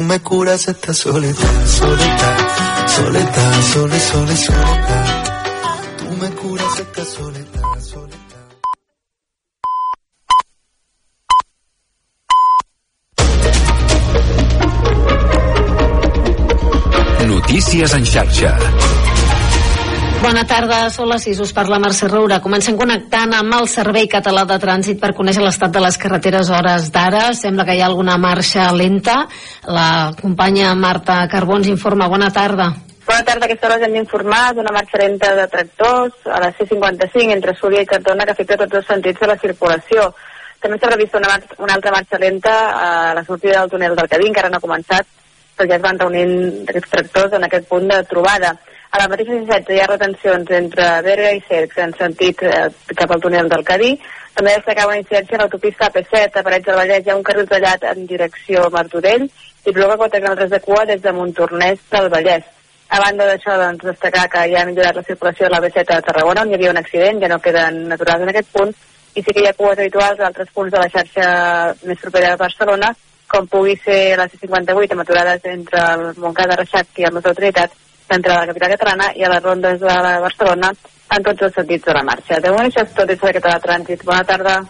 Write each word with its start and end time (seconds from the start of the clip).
me 0.00 0.18
curas 0.20 0.66
esta 0.66 0.94
soledad, 0.94 1.66
soledad, 1.66 2.88
soledad, 2.88 3.62
sole, 3.72 4.00
sole, 4.00 4.36
soledad. 4.36 5.24
Tú 5.98 6.16
me 6.16 6.30
curas 6.30 6.80
esta 6.80 7.04
soledad, 7.04 7.80
soledad. 7.80 8.20
Notícies 17.26 17.92
en 17.94 18.06
xarxa. 18.06 18.58
Bona 20.20 20.42
tarda, 20.44 20.82
són 20.92 21.08
les 21.08 21.22
6, 21.24 21.38
us 21.40 21.52
parla 21.56 21.78
Mercè 21.80 22.04
Roura. 22.10 22.42
Comencem 22.44 22.76
connectant 22.76 23.30
amb 23.38 23.54
el 23.56 23.64
Servei 23.72 24.04
Català 24.04 24.42
de 24.44 24.58
Trànsit 24.60 24.98
per 25.00 25.14
conèixer 25.16 25.40
l'estat 25.40 25.72
de 25.72 25.80
les 25.80 25.96
carreteres 25.96 26.50
hores 26.52 26.90
d'ara. 26.92 27.30
Sembla 27.38 27.64
que 27.64 27.72
hi 27.78 27.80
ha 27.80 27.86
alguna 27.88 28.18
marxa 28.20 28.66
lenta. 28.76 29.14
La 29.64 30.12
companya 30.20 30.74
Marta 30.76 31.22
Carbons 31.32 31.70
informa. 31.72 32.10
Bona 32.12 32.28
tarda. 32.36 32.68
Bona 33.08 33.24
tarda, 33.24 33.48
aquesta 33.48 33.70
hora 33.70 33.80
hem 33.88 33.96
d'informar 33.96 34.42
d'una 34.58 34.76
marxa 34.76 35.00
lenta 35.00 35.32
de 35.40 35.46
tractors 35.56 36.28
a 36.28 36.44
la 36.44 36.52
C55 36.52 37.32
entre 37.38 37.56
Súria 37.56 37.80
i 37.80 37.88
Cardona 37.88 38.28
que 38.28 38.36
afecta 38.36 38.60
tots 38.60 38.76
els 38.82 38.92
sentits 38.92 39.24
de 39.24 39.30
la 39.32 39.40
circulació. 39.40 40.10
També 40.60 40.76
s'ha 40.76 40.92
previst 40.92 41.16
una, 41.16 41.38
una 41.64 41.80
altra 41.80 41.96
marxa 41.96 42.20
lenta 42.20 42.58
a 42.76 43.14
la 43.16 43.24
sortida 43.24 43.62
del 43.62 43.72
túnel 43.72 43.96
del 43.96 44.12
Cadí, 44.12 44.28
encara 44.28 44.52
no 44.52 44.60
ha 44.60 44.68
començat, 44.68 45.08
però 45.56 45.72
ja 45.72 45.80
es 45.80 45.86
van 45.88 45.98
reunint 46.04 46.68
aquests 46.68 46.92
tractors 46.92 47.40
en 47.40 47.48
aquest 47.48 47.72
punt 47.72 47.88
de 47.88 48.02
trobada. 48.12 48.58
A 48.90 48.98
la 48.98 49.06
mateixa 49.06 49.36
C16 49.38 49.68
hi 49.70 49.78
ha 49.78 49.86
retencions 49.86 50.48
entre 50.56 50.86
Berga 51.06 51.28
i 51.36 51.42
Cercs 51.46 51.76
en 51.78 51.92
sentit 51.94 52.40
eh, 52.42 52.64
cap 52.98 53.12
al 53.14 53.20
túnel 53.22 53.50
del 53.50 53.62
Cadí. 53.68 53.90
També 54.34 54.54
destacar 54.56 54.88
una 54.88 54.96
incidència 54.98 55.36
a 55.36 55.42
l'autopista 55.42 55.86
AP7 55.86 56.40
a 56.40 56.42
Parets 56.46 56.66
del 56.66 56.78
Vallès. 56.80 57.04
Hi 57.06 57.12
ha 57.12 57.18
un 57.18 57.22
carril 57.28 57.46
tallat 57.46 57.84
en 57.86 58.00
direcció 58.10 58.64
a 58.64 58.72
Martorell 58.74 59.28
i 59.28 59.74
provoca 59.76 60.00
4 60.00 60.16
quilòmetres 60.16 60.50
de 60.50 60.60
cua 60.64 60.82
des 60.88 61.04
de 61.04 61.12
Montornès 61.14 61.84
del 61.92 62.08
Vallès. 62.10 62.48
A 62.90 62.98
banda 63.04 63.28
d'això, 63.28 63.54
doncs, 63.60 63.84
destacar 63.86 64.24
que 64.32 64.42
ja 64.50 64.64
ha 64.64 64.66
millorat 64.66 64.98
la 64.98 65.04
circulació 65.06 65.46
de 65.46 65.52
la 65.54 65.60
B7 65.62 65.94
a 65.94 66.00
Tarragona, 66.08 66.42
on 66.42 66.50
hi 66.50 66.56
havia 66.56 66.72
un 66.72 66.80
accident, 66.80 67.20
ja 67.22 67.28
no 67.30 67.38
queden 67.44 67.84
naturals 67.92 68.24
en 68.24 68.32
aquest 68.32 68.50
punt, 68.56 68.72
i 69.14 69.22
sí 69.22 69.34
que 69.36 69.44
hi 69.44 69.46
ha 69.46 69.54
cues 69.60 69.78
habituals 69.78 70.18
a 70.18 70.26
altres 70.32 70.50
punts 70.56 70.74
de 70.74 70.82
la 70.82 70.90
xarxa 70.90 71.28
més 71.86 72.02
propera 72.02 72.32
de 72.32 72.42
Barcelona, 72.42 72.90
com 73.30 73.46
pugui 73.46 73.76
ser 73.84 74.16
la 74.18 74.26
C58, 74.26 74.96
amb 74.96 75.04
aturades 75.04 75.46
entre 75.52 75.84
el 75.92 76.04
Montcada 76.18 76.58
Reixac 76.58 76.98
i 76.98 77.06
el 77.06 77.14
Motor 77.14 77.38
Trinitat, 77.38 77.78
entre 78.16 78.34
la 78.34 78.46
capital 78.46 78.74
catalana 78.74 79.10
i 79.16 79.24
a 79.24 79.30
les 79.32 79.42
rondes 79.42 79.80
de 79.80 79.98
Barcelona 80.26 80.72
en 81.10 81.24
tots 81.26 81.46
els 81.46 81.54
sentits 81.54 81.84
de 81.86 81.94
la 81.96 82.04
marxa. 82.06 82.38
De 82.40 82.52
moment 82.52 82.68
això 82.70 82.84
és 82.86 82.94
tot 82.94 83.08
des 83.08 83.18
de 83.20 83.32
Català 83.38 83.58
Trànsit. 83.62 84.04
Bona 84.06 84.24
tarda. 84.24 84.60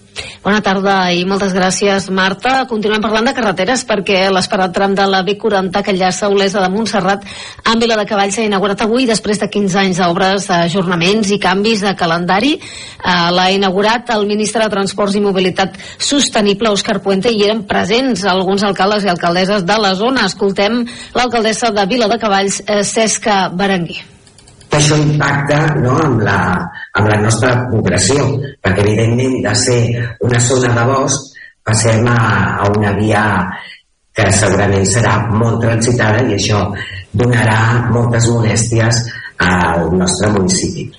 Bona 0.40 0.60
tarda 0.64 0.94
i 1.12 1.26
moltes 1.28 1.52
gràcies, 1.52 2.06
Marta. 2.16 2.64
Continuem 2.68 3.02
parlant 3.04 3.26
de 3.28 3.34
carreteres 3.36 3.84
perquè 3.88 4.22
l'esperat 4.32 4.72
tram 4.72 4.94
de 4.96 5.04
la 5.04 5.20
B40 5.26 5.82
que 5.84 5.92
enllaça 5.92 6.30
Olesa 6.32 6.62
de 6.64 6.70
Montserrat 6.72 7.26
amb 7.64 7.82
Vila 7.82 7.98
de 8.00 8.06
Cavalls 8.08 8.38
s'ha 8.38 8.46
inaugurat 8.48 8.80
avui 8.86 9.04
després 9.08 9.40
de 9.42 9.50
15 9.52 9.78
anys 9.82 10.00
d'obres, 10.00 10.46
ajornaments 10.50 11.30
i 11.34 11.38
canvis 11.42 11.84
de 11.84 11.94
calendari. 11.96 12.54
Eh, 12.56 13.16
L'ha 13.36 13.50
inaugurat 13.52 14.08
el 14.16 14.26
ministre 14.26 14.64
de 14.64 14.72
Transports 14.72 15.16
i 15.16 15.24
Mobilitat 15.24 15.76
Sostenible, 15.98 16.72
Òscar 16.72 17.00
Puente, 17.04 17.32
i 17.32 17.44
eren 17.44 17.66
presents 17.68 18.24
alguns 18.24 18.64
alcaldes 18.64 19.04
i 19.04 19.12
alcaldesses 19.12 19.66
de 19.66 19.78
la 19.78 19.92
zona. 19.94 20.24
Escoltem 20.30 20.84
l'alcaldessa 21.14 21.70
de 21.74 21.86
Vila 21.86 22.08
de 22.08 22.18
Cavalls, 22.18 22.62
eh, 22.66 22.82
Cesca 22.84 23.48
Berenguer. 23.52 24.19
Això 24.78 24.96
impacta 25.00 25.58
no, 25.80 25.96
amb, 25.98 26.22
la, 26.26 26.38
amb 26.98 27.10
la 27.10 27.18
nostra 27.24 27.56
progressió, 27.70 28.26
perquè 28.62 28.84
evidentment 28.84 29.40
de 29.44 29.54
ser 29.58 29.80
una 30.26 30.40
zona 30.46 30.72
de 30.76 30.86
bosc 30.92 31.36
passem 31.66 32.06
a, 32.08 32.20
a 32.62 32.70
una 32.76 32.94
via 32.98 33.24
que 34.14 34.30
segurament 34.34 34.86
serà 34.88 35.18
molt 35.30 35.60
transitada 35.62 36.22
i 36.26 36.36
això 36.36 36.64
donarà 37.12 37.90
moltes 37.90 38.30
molèsties 38.30 39.04
al 39.40 39.90
nostre 39.96 40.30
municipi. 40.34 40.90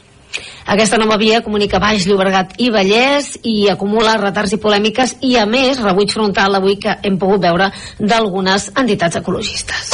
Aquesta 0.71 0.97
nova 0.97 1.17
via 1.17 1.41
comunica 1.43 1.81
Baix, 1.81 2.05
Llobregat 2.07 2.53
i 2.63 2.69
Vallès 2.71 3.33
i 3.43 3.67
acumula 3.71 4.15
retards 4.21 4.53
i 4.55 4.61
polèmiques 4.61 5.17
i, 5.27 5.35
a 5.35 5.45
més, 5.49 5.81
rebuig 5.83 6.13
frontal 6.13 6.55
avui 6.55 6.77
que 6.79 6.95
hem 7.03 7.17
pogut 7.19 7.43
veure 7.43 7.71
d'algunes 7.99 8.69
entitats 8.79 9.19
ecologistes. 9.19 9.91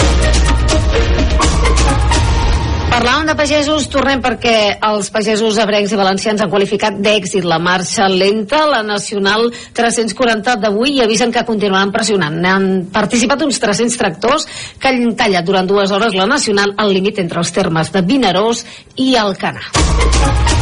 Parlàvem 2.88 3.28
de 3.28 3.36
pagesos, 3.38 3.86
tornem 3.92 4.22
perquè 4.24 4.80
els 4.88 5.10
pagesos 5.14 5.60
abrencs 5.62 5.92
i 5.92 6.00
valencians 6.00 6.42
han 6.42 6.52
qualificat 6.52 6.98
d'èxit 7.04 7.46
la 7.46 7.60
marxa 7.60 8.08
lenta, 8.10 8.64
la 8.72 8.82
nacional 8.86 9.50
340 9.78 10.56
d'avui, 10.64 10.96
i 10.96 11.04
avisen 11.04 11.32
que 11.32 11.46
continuaran 11.46 11.92
pressionant. 11.94 12.40
Han 12.48 12.68
participat 12.94 13.44
uns 13.46 13.60
300 13.64 14.00
tractors 14.00 14.48
que 14.80 14.92
han 14.92 15.18
tallat 15.20 15.46
durant 15.46 15.68
dues 15.70 15.92
hores 15.92 16.16
la 16.16 16.30
nacional 16.30 16.74
al 16.78 16.94
límit 16.96 17.20
entre 17.24 17.44
els 17.44 17.52
termes 17.54 17.92
de 17.92 18.06
Vinaròs 18.08 18.64
i 19.04 19.14
Alcanar. 19.20 20.57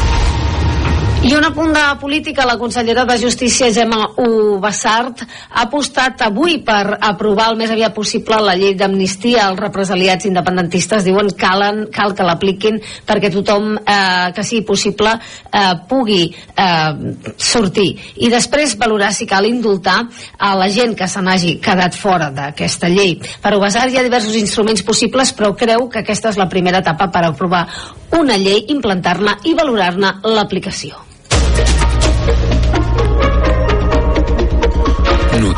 I 1.25 1.33
un 1.33 1.41
apunt 1.41 1.71
de 1.73 1.81
política, 1.99 2.45
la 2.45 2.55
consellera 2.55 3.03
de 3.03 3.17
Justícia, 3.17 3.71
Gemma 3.73 4.11
Ubassart, 4.21 5.23
ha 5.25 5.63
apostat 5.63 6.19
avui 6.21 6.59
per 6.61 6.99
aprovar 7.01 7.47
el 7.49 7.55
més 7.57 7.71
aviat 7.73 7.95
possible 7.95 8.37
la 8.45 8.53
llei 8.53 8.75
d'amnistia 8.77 9.47
als 9.47 9.57
represaliats 9.57 10.27
independentistes. 10.29 11.01
Diuen 11.07 11.31
calen, 11.33 11.87
cal 11.95 12.13
que 12.13 12.27
l'apliquin 12.27 12.77
perquè 13.07 13.31
tothom 13.33 13.71
eh, 13.73 14.27
que 14.37 14.45
sigui 14.45 14.67
possible 14.67 15.15
eh, 15.15 15.71
pugui 15.89 16.27
eh, 16.29 16.93
sortir. 17.41 17.87
I 18.21 18.29
després 18.29 18.77
valorar 18.77 19.09
si 19.17 19.25
cal 19.25 19.49
indultar 19.49 20.03
a 20.37 20.53
la 20.59 20.69
gent 20.69 20.93
que 20.93 21.09
se 21.09 21.25
n'hagi 21.25 21.55
quedat 21.57 21.97
fora 21.97 22.29
d'aquesta 22.29 22.91
llei. 22.93 23.17
Per 23.41 23.55
Ubassart 23.57 23.89
hi 23.89 23.97
ha 23.97 24.05
diversos 24.05 24.37
instruments 24.37 24.85
possibles, 24.85 25.33
però 25.33 25.55
creu 25.57 25.89
que 25.89 26.05
aquesta 26.05 26.29
és 26.29 26.37
la 26.37 26.51
primera 26.53 26.85
etapa 26.85 27.09
per 27.09 27.25
aprovar 27.31 27.65
una 28.13 28.37
llei, 28.37 28.67
implantar-la 28.77 29.39
i 29.49 29.57
valorar-ne 29.57 30.19
l'aplicació. 30.21 31.14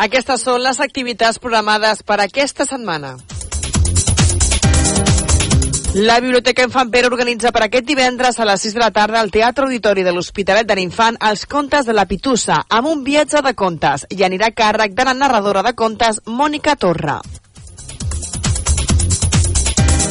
Aquestes 0.00 0.40
són 0.46 0.62
les 0.64 0.78
activitats 0.80 1.36
programades 1.44 1.98
per 2.08 2.16
aquesta 2.22 2.64
setmana. 2.64 3.18
La 5.92 6.20
Biblioteca 6.24 6.64
Infant 6.64 6.88
Pere 6.94 7.10
organitza 7.10 7.50
per 7.52 7.66
aquest 7.66 7.84
divendres 7.84 8.38
a 8.40 8.46
les 8.48 8.64
6 8.64 8.78
de 8.78 8.80
la 8.80 8.88
tarda 8.96 9.20
al 9.20 9.32
Teatre 9.34 9.66
Auditori 9.66 10.06
de 10.06 10.14
l'Hospitalet 10.16 10.64
de 10.70 10.78
l'Infant 10.78 11.18
els 11.28 11.44
contes 11.44 11.84
de 11.84 11.92
la 11.98 12.06
Pitussa, 12.08 12.62
amb 12.78 12.88
un 12.88 13.04
viatge 13.04 13.44
de 13.44 13.52
contes, 13.52 14.06
i 14.08 14.24
anirà 14.24 14.48
a 14.48 14.56
càrrec 14.62 14.96
de 14.96 15.04
la 15.10 15.16
narradora 15.18 15.66
de 15.66 15.74
contes 15.76 16.22
Mònica 16.24 16.78
Torra. 16.80 17.20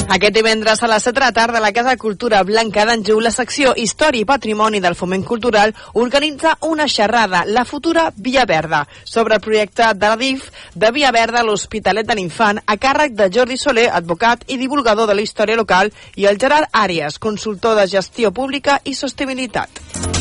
Aquest 0.10 0.34
divendres 0.34 0.80
a 0.82 0.88
les 0.90 1.04
7 1.06 1.20
de 1.20 1.22
la 1.22 1.32
tarda 1.32 1.60
la 1.62 1.72
Casa 1.72 1.92
de 1.92 2.02
Cultura 2.02 2.42
Blanca 2.42 2.82
d'Anjou, 2.90 3.20
la 3.22 3.30
secció 3.30 3.76
Història 3.78 4.24
i 4.24 4.26
Patrimoni 4.26 4.82
del 4.82 4.96
Foment 4.98 5.22
Cultural 5.22 5.76
organitza 5.94 6.56
una 6.66 6.88
xerrada, 6.90 7.44
la 7.46 7.64
futura 7.64 8.08
Via 8.16 8.48
Verda, 8.50 8.88
sobre 9.04 9.36
el 9.38 9.42
projecte 9.46 9.94
de 9.94 10.10
la 10.10 10.18
DIF 10.18 10.50
de 10.74 10.90
Via 10.92 11.12
Verda 11.14 11.44
a 11.44 11.46
l'Hospitalet 11.46 12.10
de 12.10 12.18
l'Infant 12.18 12.58
a 12.66 12.78
càrrec 12.82 13.14
de 13.14 13.30
Jordi 13.30 13.58
Soler, 13.62 13.92
advocat 13.94 14.48
i 14.48 14.58
divulgador 14.58 15.06
de 15.06 15.14
la 15.14 15.22
història 15.22 15.62
local, 15.62 15.94
i 16.16 16.26
el 16.26 16.42
Gerard 16.42 16.74
Àrias, 16.74 17.22
consultor 17.22 17.78
de 17.78 17.86
gestió 17.86 18.34
pública 18.34 18.82
i 18.86 18.98
sostenibilitat. 18.98 20.19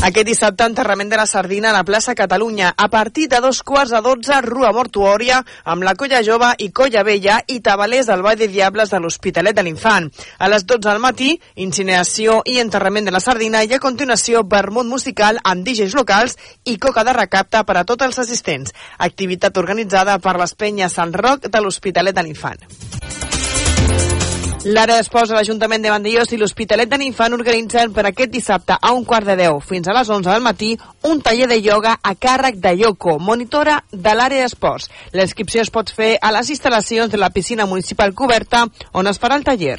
Aquest 0.00 0.24
dissabte, 0.24 0.64
enterrament 0.64 1.10
de 1.12 1.16
la 1.20 1.26
sardina 1.28 1.68
a 1.68 1.74
la 1.74 1.82
plaça 1.84 2.14
Catalunya. 2.16 2.70
A 2.74 2.88
partir 2.88 3.26
de 3.28 3.36
dos 3.44 3.58
quarts 3.62 3.90
de 3.92 3.98
dotze, 4.00 4.38
rua 4.40 4.70
mortuòria 4.72 5.42
amb 5.68 5.84
la 5.84 5.92
colla 5.94 6.22
jove 6.24 6.48
i 6.64 6.70
colla 6.72 7.02
vella 7.04 7.36
i 7.46 7.58
tabalers 7.60 8.08
del 8.08 8.22
Ball 8.24 8.38
de 8.40 8.48
Diables 8.48 8.88
de 8.94 8.96
l'Hospitalet 8.98 9.58
de 9.58 9.66
l'Infant. 9.66 10.08
A 10.38 10.48
les 10.48 10.64
12 10.64 10.88
del 10.88 11.02
matí, 11.04 11.34
incineració 11.60 12.38
i 12.48 12.56
enterrament 12.64 13.10
de 13.10 13.12
la 13.12 13.20
sardina 13.20 13.60
i 13.60 13.76
a 13.76 13.82
continuació 13.82 14.40
vermut 14.40 14.88
musical 14.88 15.36
amb 15.44 15.68
DJs 15.68 15.98
locals 15.98 16.38
i 16.64 16.78
coca 16.78 17.04
de 17.04 17.12
recapte 17.18 17.60
per 17.68 17.76
a 17.76 17.84
tots 17.84 18.08
els 18.08 18.22
assistents. 18.24 18.72
Activitat 18.96 19.60
organitzada 19.60 20.16
per 20.18 20.38
les 20.40 20.56
penyes 20.56 20.96
Sant 20.96 21.12
Roc 21.12 21.44
de 21.44 21.60
l'Hospitalet 21.60 22.16
de 22.16 22.24
l'Infant. 22.24 22.89
L'àrea 24.60 24.98
d'esports 24.98 25.30
de 25.30 25.38
l'Ajuntament 25.38 25.80
de 25.80 25.88
Vandellós 25.88 26.34
i 26.34 26.36
l'Hospitalet 26.36 26.90
de 26.90 26.98
l'Infant 27.00 27.32
organitzen 27.32 27.94
per 27.96 28.04
aquest 28.04 28.28
dissabte 28.34 28.76
a 28.76 28.90
un 28.92 29.06
quart 29.08 29.24
de 29.24 29.38
deu 29.38 29.56
fins 29.64 29.88
a 29.88 29.94
les 29.96 30.10
11 30.12 30.28
del 30.28 30.44
matí 30.44 30.74
un 31.08 31.22
taller 31.24 31.48
de 31.48 31.56
ioga 31.64 31.96
a 32.02 32.12
càrrec 32.12 32.60
de 32.60 32.74
Yoko, 32.82 33.16
monitora 33.18 33.78
de 33.90 34.12
l'àrea 34.12 34.44
d'esports. 34.44 34.90
La 35.16 35.24
inscripció 35.24 35.64
es 35.64 35.72
pot 35.72 35.88
fer 35.88 36.18
a 36.20 36.36
les 36.36 36.52
instal·lacions 36.52 37.08
de 37.08 37.16
la 37.16 37.32
piscina 37.32 37.64
municipal 37.64 38.12
coberta 38.12 38.66
on 38.92 39.08
es 39.08 39.16
farà 39.16 39.40
el 39.40 39.48
taller. 39.48 39.78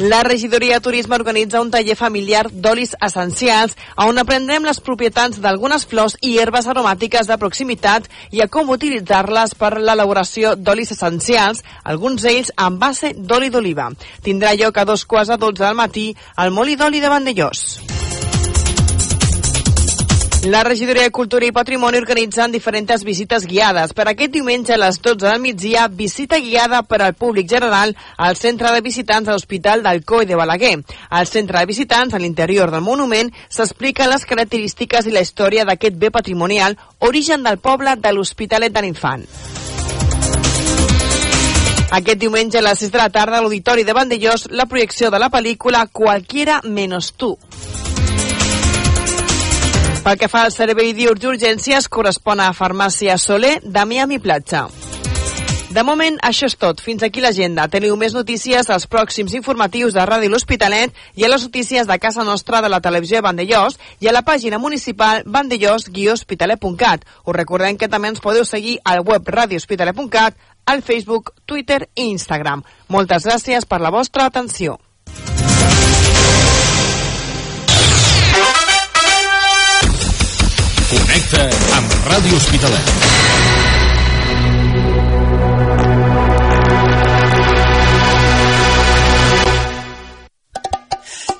La 0.00 0.22
regidoria 0.22 0.76
de 0.76 0.80
turisme 0.80 1.14
organitza 1.14 1.60
un 1.60 1.68
taller 1.70 1.92
familiar 1.94 2.46
d'olis 2.48 2.94
essencials 3.04 3.74
on 4.00 4.16
aprendrem 4.22 4.64
les 4.64 4.80
propietats 4.80 5.42
d'algunes 5.44 5.84
flors 5.90 6.16
i 6.24 6.38
herbes 6.40 6.70
aromàtiques 6.72 7.28
de 7.28 7.36
proximitat 7.36 8.08
i 8.32 8.40
a 8.40 8.48
com 8.48 8.72
utilitzar-les 8.72 9.52
per 9.60 9.74
l'elaboració 9.76 10.54
d'olis 10.56 10.96
essencials, 10.96 11.60
alguns 11.84 12.24
d'ells 12.24 12.54
amb 12.56 12.80
base 12.80 13.12
d'oli 13.12 13.52
d'oliva. 13.52 13.90
Tindrà 14.24 14.56
lloc 14.56 14.80
a 14.80 14.88
dos 14.88 15.04
quarts 15.04 15.36
a 15.36 15.36
dotze 15.36 15.66
del 15.66 15.76
matí 15.76 16.14
al 16.34 16.48
Molí 16.48 16.80
d'Oli 16.80 17.04
de 17.04 17.12
Vandellós. 17.12 17.99
La 20.44 20.64
regidoria 20.64 21.02
de 21.02 21.10
Cultura 21.10 21.44
i 21.44 21.52
Patrimoni 21.52 21.98
organitzen 22.00 22.52
diferents 22.52 23.02
visites 23.04 23.44
guiades. 23.44 23.92
Per 23.92 24.06
aquest 24.08 24.32
diumenge 24.32 24.72
a 24.72 24.78
les 24.80 24.96
12 25.04 25.26
del 25.26 25.40
migdia, 25.42 25.82
visita 25.92 26.38
guiada 26.40 26.80
per 26.82 27.02
al 27.02 27.12
públic 27.12 27.46
general 27.50 27.92
al 28.16 28.38
centre 28.40 28.72
de 28.72 28.80
visitants 28.80 29.28
de 29.28 29.34
l'Hospital 29.34 29.82
del 29.84 30.00
Coi 30.02 30.24
de 30.24 30.38
Balaguer. 30.40 30.78
Al 31.10 31.26
centre 31.28 31.58
de 31.58 31.66
visitants, 31.68 32.14
a 32.14 32.18
l'interior 32.18 32.72
del 32.72 32.80
monument, 32.80 33.28
s'expliquen 33.50 34.08
les 34.08 34.24
característiques 34.24 35.06
i 35.06 35.12
la 35.12 35.20
història 35.20 35.66
d'aquest 35.68 36.00
bé 36.00 36.10
patrimonial, 36.10 36.78
origen 37.00 37.44
del 37.44 37.58
poble 37.58 37.98
de 38.00 38.12
l'Hospitalet 38.16 38.72
de 38.72 38.82
l'Infant. 38.86 39.26
Aquest 41.90 42.16
diumenge 42.16 42.58
a 42.58 42.64
les 42.64 42.80
6 42.80 42.96
de 42.96 43.02
la 43.02 43.10
tarda 43.12 43.36
a 43.36 43.44
l'Auditori 43.44 43.84
de 43.84 43.92
Vandellós 43.92 44.48
la 44.48 44.64
projecció 44.64 45.10
de 45.10 45.20
la 45.20 45.28
pel·lícula 45.28 45.84
Cualquiera 45.92 46.62
menos 46.64 47.12
tú. 47.12 47.36
Pel 50.00 50.16
que 50.16 50.30
fa 50.32 50.46
al 50.46 50.52
servei 50.52 50.94
diurs 50.96 51.20
d'urgències, 51.20 51.88
correspon 51.92 52.40
a 52.40 52.54
Farmàcia 52.56 53.18
Soler 53.20 53.58
de 53.60 53.82
Miami 53.84 54.18
Platja. 54.18 54.64
De 55.70 55.84
moment, 55.86 56.16
això 56.26 56.48
és 56.48 56.56
tot. 56.58 56.80
Fins 56.82 57.04
aquí 57.06 57.20
l'agenda. 57.22 57.68
Teniu 57.70 57.94
més 58.00 58.16
notícies 58.16 58.70
als 58.72 58.88
pròxims 58.90 59.36
informatius 59.38 59.94
de 59.94 60.02
Ràdio 60.08 60.32
L'Hospitalet 60.32 60.96
i 61.14 61.24
a 61.24 61.30
les 61.30 61.44
notícies 61.46 61.86
de 61.86 61.98
casa 62.02 62.24
nostra 62.24 62.62
de 62.64 62.72
la 62.72 62.80
televisió 62.80 63.20
de 63.20 63.26
Vandellós 63.28 63.78
i 64.00 64.08
a 64.08 64.16
la 64.16 64.24
pàgina 64.26 64.58
municipal 64.58 65.22
vandellós-hospitalet.cat. 65.26 67.06
Us 67.22 67.36
recordem 67.36 67.78
que 67.78 67.92
també 67.92 68.10
ens 68.10 68.24
podeu 68.24 68.48
seguir 68.48 68.80
al 68.82 69.04
web 69.06 69.28
radiohospitalet.cat, 69.28 70.34
al 70.66 70.82
Facebook, 70.82 71.34
Twitter 71.44 71.84
i 71.94 72.08
Instagram. 72.10 72.64
Moltes 72.88 73.28
gràcies 73.28 73.68
per 73.68 73.84
la 73.84 73.92
vostra 73.94 74.26
atenció. 74.26 74.80
Connecta 81.30 81.76
amb 81.76 81.92
Ràdio 82.10 82.36
Hospitalet. 82.36 82.88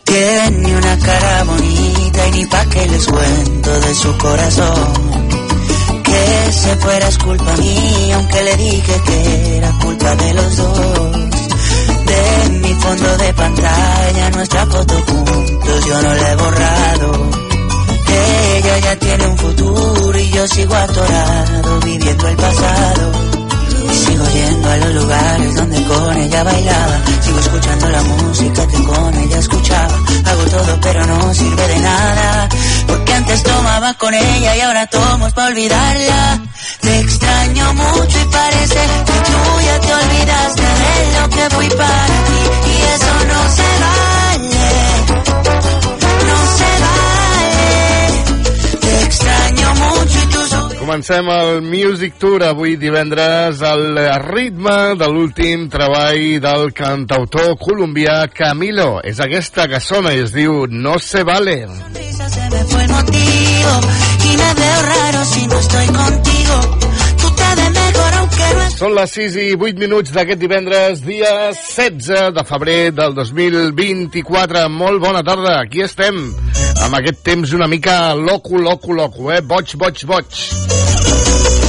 Tiene 0.04 0.76
una 0.76 0.98
cara 0.98 1.42
bonita 1.44 2.26
y 2.26 2.30
ni 2.30 2.46
pa' 2.46 2.64
que 2.66 2.86
les 2.86 3.06
cuento 3.06 3.80
de 3.80 3.94
su 3.94 4.16
corazón. 4.18 4.92
Que 6.04 6.52
se 6.52 6.76
fuera 6.76 7.08
es 7.08 7.18
culpa 7.18 7.56
mía, 7.56 8.16
aunque 8.16 8.42
le 8.44 8.56
dije 8.56 9.02
que 9.06 9.56
era 9.56 9.72
culpa 9.82 10.14
de 10.14 10.34
los 10.34 10.56
dos. 10.56 11.16
De 12.06 12.50
mi 12.62 12.74
fondo 12.74 13.16
de 13.16 13.34
pantalla, 13.34 14.30
nuestra 14.30 14.66
foto 14.66 14.94
juntos, 15.08 15.86
yo 15.86 16.02
no 16.02 16.14
la 16.14 16.30
he 16.30 16.36
borrado. 16.36 17.39
Ella 18.10 18.78
ya 18.78 18.96
tiene 18.96 19.26
un 19.26 19.38
futuro 19.38 20.18
y 20.18 20.30
yo 20.30 20.46
sigo 20.48 20.74
atorado, 20.74 21.80
viviendo 21.80 22.28
el 22.28 22.36
pasado. 22.36 23.12
Sigo 24.04 24.24
yendo 24.30 24.70
a 24.70 24.76
los 24.76 24.94
lugares 24.94 25.54
donde 25.56 25.84
con 25.84 26.16
ella 26.16 26.42
bailaba. 26.44 27.00
Sigo 27.22 27.38
escuchando 27.38 27.88
la 27.88 28.02
música 28.02 28.66
que 28.66 28.84
con 28.84 29.14
ella 29.14 29.38
escuchaba. 29.38 29.98
Hago 30.26 30.44
todo 30.44 30.78
pero 30.80 31.06
no 31.06 31.34
sirve 31.34 31.68
de 31.68 31.78
nada. 31.78 32.48
Porque 32.86 33.14
antes 33.14 33.42
tomaba 33.42 33.94
con 33.94 34.14
ella 34.14 34.56
y 34.56 34.60
ahora 34.60 34.86
tomo 34.86 35.26
es 35.26 35.32
para 35.32 35.48
olvidarla. 35.48 36.40
Te 36.80 37.00
extraño 37.00 37.72
mucho 37.74 38.20
y 38.20 38.24
parece 38.26 38.80
que 39.06 39.12
tú 39.30 39.60
ya 39.64 39.80
te 39.80 39.94
olvidaste 39.94 40.62
de 40.62 41.20
lo 41.20 41.28
que 41.30 41.54
fui 41.54 41.68
para 41.70 42.06
ti. 42.26 42.70
Y 42.70 42.82
eso 42.94 43.14
no 43.32 43.40
se 43.56 43.62
vale. 43.80 44.39
Comencem 50.90 51.28
el 51.30 51.60
Music 51.62 52.16
Tour 52.18 52.42
avui 52.42 52.72
divendres 52.74 53.60
al 53.62 53.94
ritme 54.24 54.96
de 54.98 55.06
l'últim 55.06 55.68
treball 55.70 56.24
del 56.42 56.72
cantautor 56.74 57.52
colombià 57.62 58.24
Camilo. 58.34 58.88
És 59.06 59.22
aquesta 59.22 59.68
que 59.70 59.78
sona 59.78 60.16
i 60.18 60.24
es 60.24 60.34
diu 60.34 60.66
No 60.66 60.98
se 60.98 61.22
vale. 61.22 61.56
se 61.70 62.50
me 62.50 62.64
fue 62.64 62.82
el 62.82 62.90
motivo 62.90 63.80
y 64.24 64.36
me 64.36 64.54
veo 64.58 64.82
raro 64.82 65.24
si 65.26 65.46
no 65.46 65.58
estoy 65.60 65.86
contigo. 65.86 66.79
Són 68.80 68.94
les 68.96 69.10
6 69.12 69.34
i 69.36 69.42
8 69.60 69.76
minuts 69.76 70.12
d'aquest 70.14 70.40
divendres, 70.40 71.02
dia 71.04 71.50
16 71.52 72.30
de 72.32 72.44
febrer 72.48 72.76
del 72.96 73.12
2024. 73.12 74.62
Molt 74.72 75.02
bona 75.02 75.20
tarda, 75.20 75.58
aquí 75.60 75.82
estem, 75.84 76.16
amb 76.86 76.96
aquest 76.96 77.20
temps 77.26 77.52
una 77.58 77.68
mica 77.68 78.14
loco, 78.16 78.56
loco, 78.56 78.96
loco, 78.96 79.28
eh? 79.34 79.42
Boig, 79.44 79.74
boig, 79.76 80.00
boig. 80.08 80.40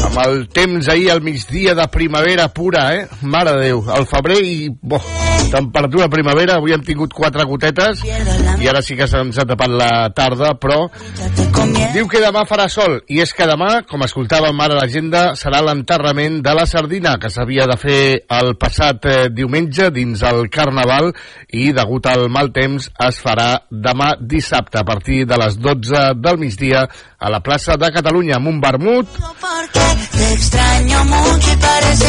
Amb 0.08 0.22
el 0.24 0.46
temps 0.56 0.88
ahir 0.88 1.12
al 1.12 1.20
migdia 1.28 1.76
de 1.76 1.90
primavera 1.92 2.48
pura, 2.48 2.88
eh? 2.96 3.04
Mare 3.28 3.58
de 3.58 3.68
Déu, 3.68 3.84
el 3.92 4.08
febrer 4.08 4.40
i... 4.48 4.56
Bo, 4.72 5.04
temperatura 5.52 6.08
primavera, 6.10 6.56
avui 6.58 6.74
hem 6.74 6.84
tingut 6.86 7.14
quatre 7.14 7.44
gotetes 7.48 8.02
i 8.06 8.70
ara 8.70 8.82
sí 8.86 8.96
que 8.96 9.08
se'ns 9.10 9.40
ha 9.42 9.46
tapat 9.48 9.74
la 9.76 9.92
tarda, 10.16 10.54
però. 10.60 10.86
Diu 11.92 12.08
que 12.08 12.22
demà 12.24 12.46
farà 12.48 12.68
sol, 12.72 13.00
i 13.12 13.20
és 13.24 13.34
que 13.36 13.48
demà, 13.50 13.82
com 13.90 14.06
escoltàvem 14.06 14.64
ara 14.64 14.78
a 14.78 14.82
l'agenda, 14.82 15.24
serà 15.40 15.62
l'enterrament 15.66 16.40
de 16.46 16.54
la 16.56 16.66
sardina, 16.70 17.18
que 17.20 17.32
s'havia 17.34 17.68
de 17.70 17.78
fer 17.82 18.02
el 18.40 18.54
passat 18.62 19.08
eh, 19.10 19.18
diumenge 19.34 19.90
dins 19.92 20.24
el 20.28 20.48
Carnaval, 20.54 21.12
i 21.52 21.72
degut 21.76 22.08
al 22.08 22.28
mal 22.32 22.54
temps 22.56 22.88
es 23.08 23.22
farà 23.22 23.50
demà 23.70 24.14
dissabte, 24.20 24.80
a 24.80 24.88
partir 24.88 25.26
de 25.28 25.40
les 25.42 25.60
12 25.60 26.06
del 26.22 26.40
migdia, 26.42 26.88
a 27.20 27.34
la 27.34 27.44
plaça 27.44 27.78
de 27.78 27.92
Catalunya, 27.94 28.40
amb 28.40 28.54
un 28.56 28.62
vermut, 28.64 29.20
te 30.12 30.34
extraño 30.34 31.04
mucho 31.06 31.52
y 31.52 31.58
parece 31.58 32.08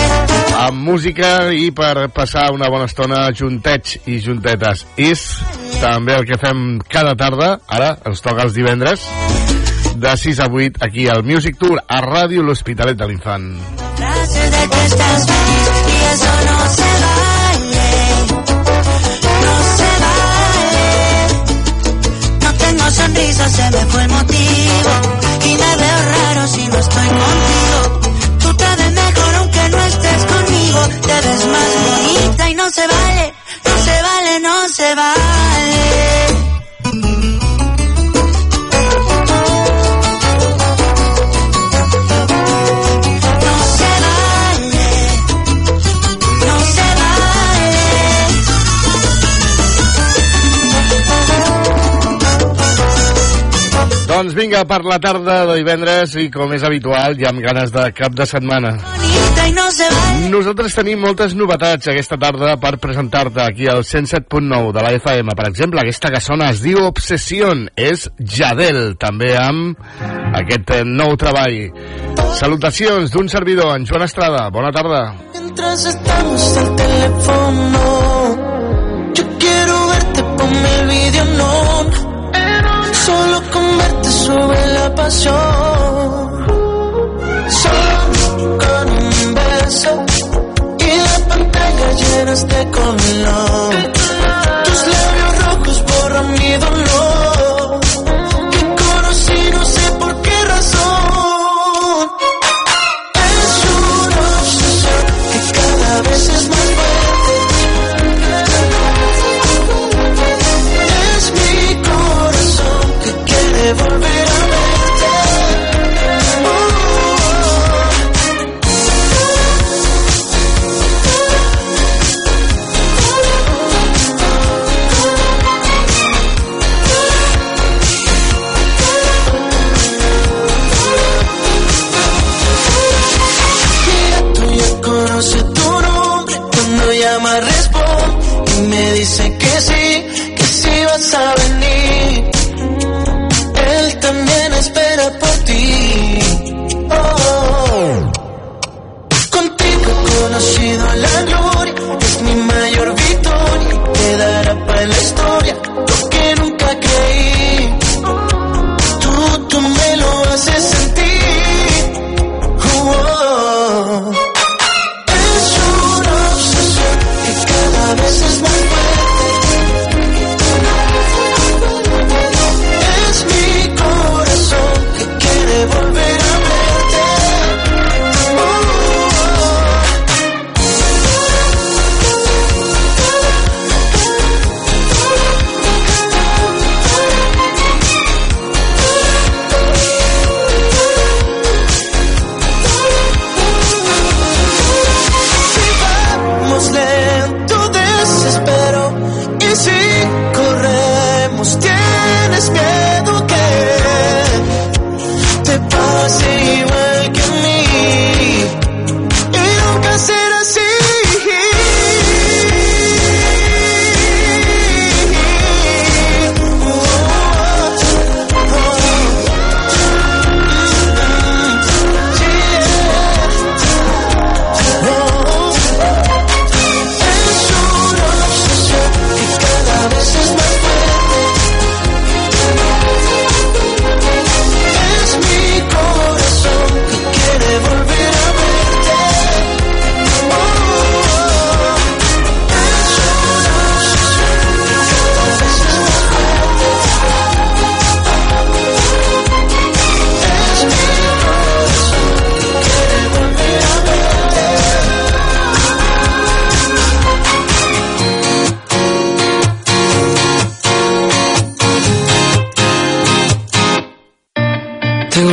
amb 0.63 0.79
música 0.79 1.51
i 1.51 1.71
per 1.75 2.09
passar 2.15 2.53
una 2.55 2.69
bona 2.71 2.87
estona 2.87 3.25
juntets 3.35 3.97
i 4.07 4.21
juntetes. 4.23 4.85
És 4.97 5.25
també 5.83 6.15
el 6.15 6.27
que 6.29 6.39
fem 6.39 6.79
cada 6.89 7.17
tarda, 7.19 7.57
ara 7.67 7.97
ens 8.07 8.23
toca 8.23 8.47
els 8.47 8.55
divendres, 8.55 9.03
de 9.97 10.17
6 10.17 10.41
a 10.41 10.47
8 10.51 10.85
aquí 10.87 11.09
al 11.09 11.25
Music 11.25 11.59
Tour 11.59 11.83
a 11.83 12.01
Ràdio 12.05 12.43
L'Hospitalet 12.47 12.97
de 12.97 13.07
l'Infant. 13.11 13.49
frase 13.97 14.51
de 14.51 14.69
que 14.71 14.85
estás 14.87 15.27
feliz 15.27 15.67
y 15.89 15.97
eso 16.15 16.33
no 16.49 16.59
se 16.79 16.91
vale. 17.07 17.91
No 19.45 19.55
se 19.79 19.91
vale. 20.07 20.89
No 22.41 22.51
tengo 22.55 22.91
sonrisa, 22.91 23.49
se 23.49 23.71
me 23.71 23.87
fue 23.87 24.03
el 24.03 24.09
motivo 24.11 24.93
y 25.45 25.53
me 25.63 25.77
veo 25.83 25.99
raro 26.17 26.47
si 26.49 26.67
no 26.69 26.79
estoy 26.79 27.09
contigo. 27.09 27.52
Te 31.01 31.29
ves 31.29 31.47
más 31.47 31.71
bonita 31.87 32.51
y 32.51 32.55
no 32.55 32.71
se 32.71 32.87
vale. 32.87 33.35
No 33.65 33.85
se 33.85 34.03
vale, 34.03 34.41
no 34.41 34.69
se 34.69 34.95
vale. 34.95 35.42
Per 54.63 54.79
la 54.87 54.99
tarda 55.03 55.43
de 55.49 55.57
divendres 55.59 56.15
i 56.21 56.29
com 56.31 56.53
és 56.55 56.63
habitual, 56.63 57.17
ja 57.19 57.33
amb 57.33 57.43
ganes 57.43 57.73
de 57.75 57.89
cap 57.97 58.15
de 58.15 58.27
setmana. 58.29 58.77
Nosaltres 60.33 60.77
tenim 60.77 61.01
moltes 61.03 61.35
novetats 61.35 61.89
aquesta 61.91 62.17
tarda 62.21 62.55
per 62.63 62.77
presentar-te 62.81 63.43
aquí 63.43 63.67
al 63.69 63.83
107.9 63.83 64.71
de 64.77 64.85
la 64.85 64.93
FM. 64.99 65.35
Per 65.39 65.47
exemple, 65.49 65.83
aquesta 65.83 66.13
que 66.15 66.21
sona 66.23 66.51
es 66.55 66.63
diu 66.63 66.79
Obsession, 66.87 67.67
és 67.77 68.07
Jadel, 68.19 68.95
també 69.03 69.33
amb 69.37 69.77
aquest 70.39 70.71
eh, 70.77 70.83
nou 70.87 71.17
treball. 71.21 71.59
Salutacions 72.39 73.13
d'un 73.13 73.29
servidor, 73.29 73.75
en 73.77 73.87
Joan 73.89 74.07
Estrada. 74.07 74.49
Bona 74.55 74.73
tarda. 74.73 75.03
Mientras 75.35 75.87
estamos 75.87 76.57
al 76.57 76.77
teléfono, 76.77 77.83
yo 79.15 79.25
quiero 79.39 79.87
verte, 79.89 80.23
ponme 80.39 80.75
el 80.81 80.89
video, 80.89 81.25
no. 81.37 81.53
Solo 82.93 83.43
con 83.51 83.79
verte 83.79 84.02
sube 84.25 84.67
la 84.79 84.95
pasión. 84.95 85.33
Solo 87.61 88.59
con 88.63 88.87
un 89.07 89.35
beso 89.35 89.91
y 90.79 90.91
la 91.07 91.17
pantalla 91.29 91.89
llenas 92.01 92.47
de 92.49 92.71
color. 92.71 93.75
Tus 94.65 94.81
labios 94.95 95.33
rojos 95.45 95.85
borran 95.89 96.33
mi 96.33 96.53
dolor. 96.67 96.92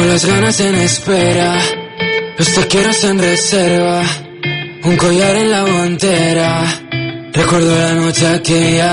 Las 0.10 0.26
ganas 0.26 0.60
en 0.60 0.74
espera, 0.74 1.56
los 2.36 2.54
te 2.56 2.68
quiero 2.68 2.90
en 3.04 3.20
reserva, 3.20 4.02
un 4.84 4.98
collar 4.98 5.36
en 5.36 5.52
la 5.52 5.62
guantera. 5.62 6.82
Recuerdo 7.32 7.76
la 7.76 7.94
noche 7.94 8.28
aquella, 8.28 8.92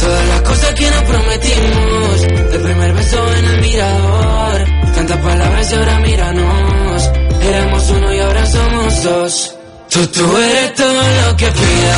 todas 0.00 0.28
las 0.28 0.42
cosas 0.42 0.74
que 0.74 0.90
nos 0.90 1.02
prometimos, 1.02 2.22
el 2.54 2.60
primer 2.60 2.92
beso 2.92 3.34
en 3.34 3.44
el 3.44 3.60
mirador, 3.60 4.64
tantas 4.96 5.18
palabras 5.18 5.70
y 5.70 5.74
ahora 5.76 6.00
míranos, 6.00 7.10
éramos 7.40 7.90
uno 7.90 8.12
y 8.12 8.18
ahora 8.18 8.46
somos 8.46 9.02
dos. 9.04 9.56
Tú, 9.90 10.06
tú 10.08 10.36
eres 10.38 10.74
todo 10.74 10.92
lo 10.92 11.36
que 11.36 11.46
pido, 11.46 11.94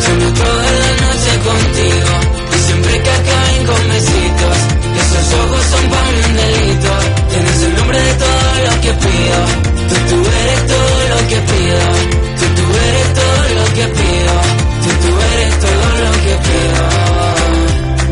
sueño 0.00 0.32
toda 0.32 0.70
la 0.82 0.92
noche 1.04 1.32
contigo, 1.44 2.12
y 2.54 2.58
siempre 2.58 3.02
que 3.02 3.10
acaben 3.10 3.66
con 3.66 3.88
besitos, 3.88 4.56
esos 4.96 5.34
ojos 5.40 5.64
son 5.66 5.90
para 5.90 6.08
un 6.08 6.36
delito, 6.36 6.61
pido, 9.04 9.40
tú, 9.88 9.96
tú 10.10 10.18
eres 10.40 10.60
todo 10.72 10.98
lo 11.12 11.18
que 11.30 11.38
pido, 11.52 11.84
tú, 12.38 12.46
tú 12.56 12.64
eres 12.88 13.08
todo 13.20 13.42
lo 13.58 13.64
que 13.76 13.86
pido, 13.98 14.34
tú, 14.82 14.90
tú 15.02 15.10
eres 15.32 15.52
todo 15.64 15.88
lo 16.04 16.12
que 16.24 16.34
pido. 16.48 16.82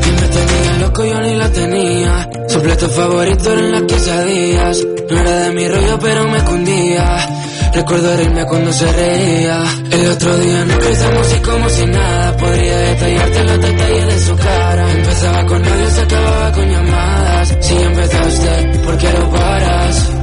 Y 0.06 0.10
me 0.20 0.26
tenía 0.28 0.72
loco, 0.80 1.04
yo 1.04 1.20
ni 1.20 1.34
la 1.34 1.48
tenía. 1.50 2.28
Su 2.48 2.60
plato 2.62 2.88
favorito 2.88 3.52
eran 3.52 3.72
las 3.72 3.82
quesadillas. 3.82 4.78
No 5.10 5.18
era 5.20 5.40
de 5.40 5.50
mi 5.52 5.68
rollo, 5.68 5.98
pero 6.00 6.28
me 6.28 6.40
cundía. 6.44 7.28
Recuerdo 7.72 8.16
reírme 8.16 8.44
cuando 8.46 8.72
se 8.72 8.92
reía. 8.92 9.62
El 9.90 10.08
otro 10.08 10.36
día 10.38 10.64
nos 10.64 10.76
cruzamos 10.78 11.34
y 11.36 11.40
como 11.40 11.68
si 11.68 11.86
nada. 11.86 12.36
Podría 12.36 12.76
detallarte 12.78 13.44
los 13.44 13.60
detalles 13.60 14.06
de 14.06 14.20
su 14.20 14.36
cara. 14.36 14.92
Empezaba 14.92 15.46
con 15.46 15.64
audio, 15.64 15.90
se 15.90 16.00
acababa 16.00 16.52
con 16.52 16.68
llamadas. 16.68 17.56
Si 17.60 17.74
empezaste, 17.74 18.78
¿por 18.84 18.98
qué 18.98 19.12
lo 19.12 19.30
paras? 19.30 20.19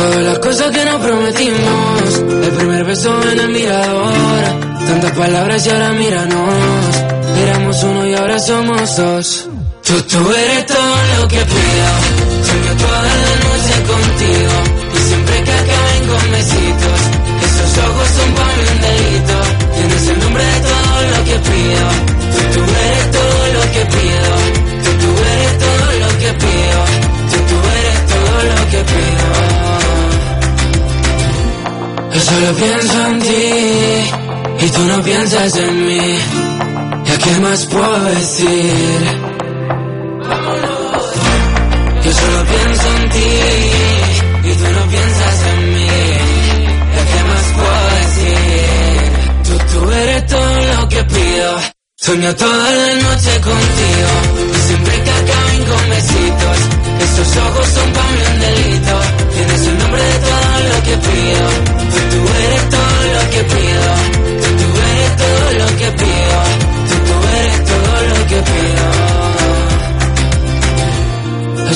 Todas 0.00 0.22
las 0.24 0.38
cosas 0.38 0.70
que 0.70 0.82
nos 0.82 0.98
prometimos. 1.02 2.18
El 2.46 2.52
primer 2.52 2.84
beso 2.84 3.22
en 3.32 3.38
el 3.38 3.48
mirador. 3.50 4.44
Tantas 4.88 5.12
palabras 5.12 5.66
y 5.66 5.70
ahora 5.70 5.92
míranos. 5.92 6.96
Éramos 7.36 7.82
uno 7.82 8.06
y 8.06 8.14
ahora 8.14 8.38
somos 8.38 8.96
dos. 8.96 9.48
Tú, 9.84 10.02
tú 10.04 10.32
eres 10.32 10.64
todo 10.64 10.96
lo 11.18 11.28
que 11.28 11.36
pido. 11.36 11.90
Sueño 12.48 12.72
toda 12.78 13.02
la 13.02 13.34
noche 13.44 13.74
contigo. 13.92 14.56
Y 14.94 14.98
siempre 15.08 15.44
que 15.44 15.52
acaben 15.52 16.02
con 16.08 16.30
besitos. 16.32 17.00
Esos 17.44 17.84
ojos 17.84 18.08
son 18.16 18.34
para 18.36 18.56
mí 18.56 18.62
un 18.72 18.80
delito. 18.80 19.36
Tienes 19.76 20.08
el 20.08 20.18
nombre 20.18 20.44
de 20.44 20.60
todo 20.60 20.96
lo 21.12 21.24
que 21.24 21.36
pido. 21.50 22.09
Solo 32.30 32.52
pienso 32.54 33.06
en 33.06 33.18
ti 33.20 33.44
y 34.64 34.70
tú 34.70 34.82
no 34.84 35.02
piensas 35.02 35.56
en 35.56 35.86
mí. 35.86 36.18
¿Y 37.06 37.10
a 37.10 37.18
qué 37.18 37.40
más 37.40 37.66
puedo 37.66 38.04
decir? 38.04 39.02
Yo 42.04 42.12
solo 42.20 42.40
pienso 42.52 42.86
en 42.96 43.10
ti 43.14 43.32
y 44.48 44.52
tú 44.60 44.66
no 44.78 44.82
piensas 44.94 45.36
en 45.52 45.74
mí. 45.74 45.92
¿Y 46.94 46.98
a 47.02 47.04
qué 47.10 47.20
más 47.30 47.44
puedo 47.58 47.82
decir? 48.00 49.02
Tú, 49.46 49.54
tú 49.72 49.90
eres 49.90 50.26
todo 50.26 50.74
lo 50.74 50.88
que 50.88 51.04
pido. 51.04 51.50
Sueño 51.96 52.34
toda 52.34 52.70
la 52.70 52.94
noche 53.06 53.32
contigo 53.50 54.12
y 54.54 54.60
siempre 54.68 54.94
que 55.04 55.10
acaben 55.10 55.62
con 55.70 55.90
besitos. 55.90 56.58
Estos 57.06 57.36
ojos 57.44 57.66
son 57.74 57.92
para 57.92 58.10
mí 58.12 58.20
un 58.32 58.40
delito. 58.40 58.94
Tienes 59.34 59.66
el 59.66 59.78
nombre 59.78 60.02
de 60.02 60.18
todo 60.18 60.56
lo 60.70 60.82
que 60.86 60.96
pido. 61.08 61.89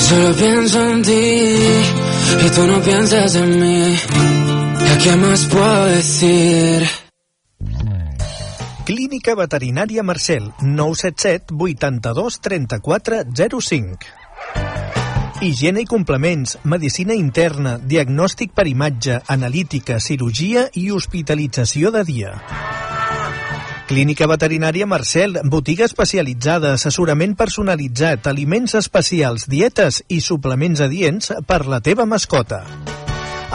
Solo 0.07 0.33
pienso 0.35 0.89
en 0.91 1.01
ti 1.01 1.11
y 2.45 2.49
tú 2.53 2.67
no 2.67 2.79
piensas 2.81 3.35
en 3.35 3.59
mí. 3.59 3.97
¿Y 4.85 4.89
a 4.91 4.97
qué 4.99 5.15
más 5.15 5.45
puedo 5.45 5.85
decir? 5.85 6.87
Clínica 8.85 9.33
Veterinària 9.33 10.03
Marcel, 10.03 10.53
977 10.61 11.55
82 11.57 12.39
34 12.39 13.23
05. 13.59 13.97
Higiene 15.41 15.81
i 15.83 15.85
complements, 15.85 16.55
medicina 16.63 17.13
interna, 17.13 17.75
diagnòstic 17.75 18.53
per 18.55 18.63
imatge, 18.69 19.17
analítica, 19.27 19.97
cirurgia 19.99 20.69
i 20.79 20.87
hospitalització 20.95 21.91
de 21.91 22.03
dia. 22.07 22.31
Clínica 23.89 24.29
Veterinària 24.31 24.87
Marcel, 24.87 25.35
botiga 25.51 25.85
especialitzada, 25.85 26.71
assessorament 26.79 27.35
personalitzat, 27.35 28.29
aliments 28.31 28.77
especials, 28.79 29.49
dietes 29.51 30.01
i 30.07 30.21
suplements 30.23 30.81
adients 30.81 31.33
per 31.45 31.65
la 31.67 31.81
teva 31.83 32.07
mascota. 32.07 32.63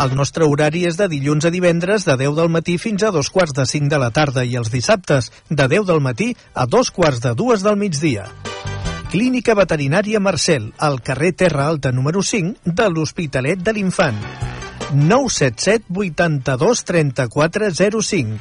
El 0.05 0.15
nostre 0.21 0.45
horari 0.45 0.85
és 0.87 1.01
de 1.01 1.09
dilluns 1.09 1.49
a 1.49 1.51
divendres 1.51 2.05
de 2.05 2.19
10 2.21 2.37
del 2.37 2.53
matí 2.53 2.77
fins 2.79 3.03
a 3.03 3.11
dos 3.11 3.33
quarts 3.33 3.57
de 3.57 3.65
5 3.67 3.89
de 3.89 4.05
la 4.05 4.13
tarda 4.13 4.45
i 4.45 4.55
els 4.61 4.71
dissabtes 4.71 5.33
de 5.49 5.67
10 5.67 5.89
del 5.89 6.05
matí 6.05 6.35
a 6.55 6.69
dos 6.69 6.93
quarts 6.93 7.25
de 7.25 7.35
dues 7.35 7.65
del 7.65 7.81
migdia. 7.81 8.29
Clínica 9.11 9.57
Veterinària 9.59 10.21
Marcel, 10.23 10.69
al 10.79 11.01
carrer 11.03 11.33
Terra 11.35 11.65
Alta 11.67 11.91
número 11.91 12.23
5 12.23 12.71
de 12.79 12.85
l'Hospitalet 12.95 13.59
de 13.59 13.73
l'Infant. 13.75 14.21
977 14.95 15.91
82 15.91 16.85
34 16.87 17.73
05. 17.75 18.39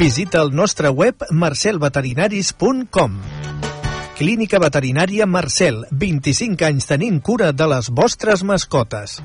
Visita 0.00 0.42
el 0.42 0.50
nostre 0.50 0.90
web 0.90 1.22
marcelveterinaris.com. 1.30 3.18
Clínica 4.18 4.58
Veterinària 4.58 5.30
Marcel, 5.30 5.84
25 5.94 6.66
anys 6.66 6.90
tenint 6.90 7.22
cura 7.22 7.52
de 7.54 7.70
les 7.70 7.94
vostres 7.94 8.42
mascotes. 8.42 9.20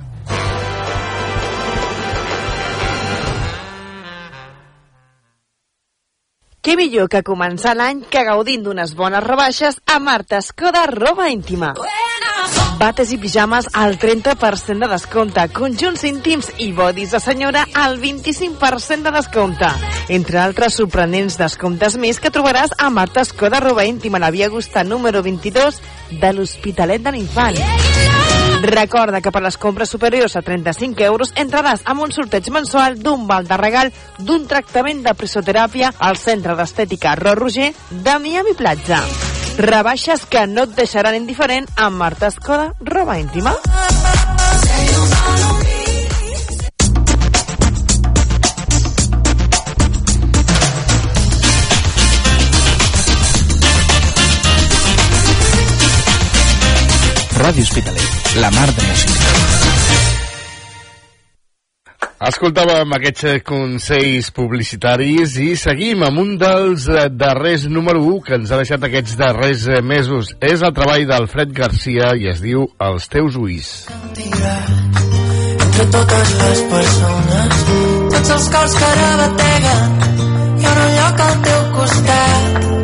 Què 6.64 6.78
millor 6.80 7.10
que 7.12 7.20
començar 7.28 7.74
l'any 7.76 8.06
que 8.08 8.22
gaudint 8.24 8.62
d'unes 8.64 8.94
bones 8.96 9.20
rebaixes 9.26 9.76
a 9.84 9.98
Marta 10.00 10.38
Escoda 10.40 10.86
Roba 10.88 11.26
Íntima. 11.28 11.74
Bates 12.80 13.12
i 13.12 13.18
pijames 13.20 13.68
al 13.76 13.98
30% 14.00 14.86
de 14.86 14.90
descompte, 14.94 15.44
conjunts 15.52 16.08
íntims 16.08 16.54
i 16.64 16.70
bodis 16.72 17.12
de 17.12 17.20
senyora 17.20 17.66
al 17.84 18.00
25% 18.00 19.10
de 19.10 19.16
descompte. 19.18 19.76
Entre 20.08 20.40
altres 20.40 20.80
sorprenents 20.80 21.36
descomptes 21.42 22.00
més 22.00 22.24
que 22.24 22.32
trobaràs 22.32 22.72
a 22.80 22.88
Marta 22.90 23.28
Escoda 23.28 23.60
Roba 23.60 23.84
Íntima, 23.84 24.24
la 24.24 24.32
Via 24.32 24.48
Augusta 24.48 24.88
número 24.88 25.20
22 25.20 25.84
de 26.16 26.32
l'Hospitalet 26.32 27.04
de 27.04 27.12
l'Infant. 27.12 28.23
Recorda 28.64 29.20
que 29.20 29.32
per 29.36 29.42
les 29.44 29.58
compres 29.60 29.92
superiors 29.92 30.38
a 30.40 30.42
35 30.42 31.04
euros 31.04 31.34
entraràs 31.36 31.84
amb 31.84 32.06
un 32.06 32.14
sorteig 32.16 32.48
mensual 32.56 32.96
d'un 32.96 33.26
val 33.28 33.44
de 33.50 33.58
regal 33.60 33.92
d'un 34.20 34.48
tractament 34.48 35.04
de 35.04 35.12
presoteràpia 35.20 35.92
al 36.00 36.16
Centre 36.16 36.56
d'Estètica 36.56 37.18
Ro 37.20 37.36
Roger 37.36 37.74
de 37.92 38.16
Miami 38.24 38.56
Platja. 38.56 39.02
Rebaixes 39.60 40.24
que 40.32 40.48
no 40.48 40.64
et 40.64 40.80
deixaran 40.80 41.20
indiferent 41.20 41.68
amb 41.76 42.00
Marta 42.00 42.32
Escoda, 42.32 42.72
roba 42.88 43.20
íntima. 43.20 43.58
Ràdio 57.44 57.64
Hospitalet, 57.68 58.36
la 58.40 58.50
mar 58.56 58.70
de 58.72 58.84
música. 58.88 59.32
Escoltàvem 62.24 62.94
aquests 62.96 63.26
eh, 63.28 63.34
consells 63.44 64.30
publicitaris 64.32 65.34
i 65.44 65.50
seguim 65.60 66.06
amb 66.08 66.22
un 66.22 66.30
dels 66.40 66.86
eh, 66.88 67.10
darrers 67.12 67.66
número 67.68 68.00
1 68.14 68.22
que 68.24 68.38
ens 68.40 68.54
ha 68.54 68.62
deixat 68.62 68.86
aquests 68.88 69.18
darrers 69.20 69.66
eh, 69.68 69.82
mesos. 69.84 70.32
És 70.40 70.64
el 70.64 70.72
treball 70.78 71.04
d'Alfred 71.10 71.52
Garcia 71.58 72.14
i 72.16 72.30
es 72.32 72.40
diu 72.46 72.64
Els 72.80 73.12
teus 73.12 73.36
ulls. 73.36 73.74
entre 75.68 75.86
totes 75.98 76.34
les 76.40 76.64
persones 76.72 77.64
tots 78.14 78.34
els 78.38 78.48
cors 78.56 78.80
que 78.80 78.88
ara 78.94 79.12
bateguen 79.26 80.00
hi 80.62 80.70
ha 80.70 80.74
un 80.86 80.96
lloc 80.96 81.28
al 81.28 81.38
teu 81.50 81.62
costat 81.76 82.83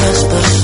nuestros 0.00 0.55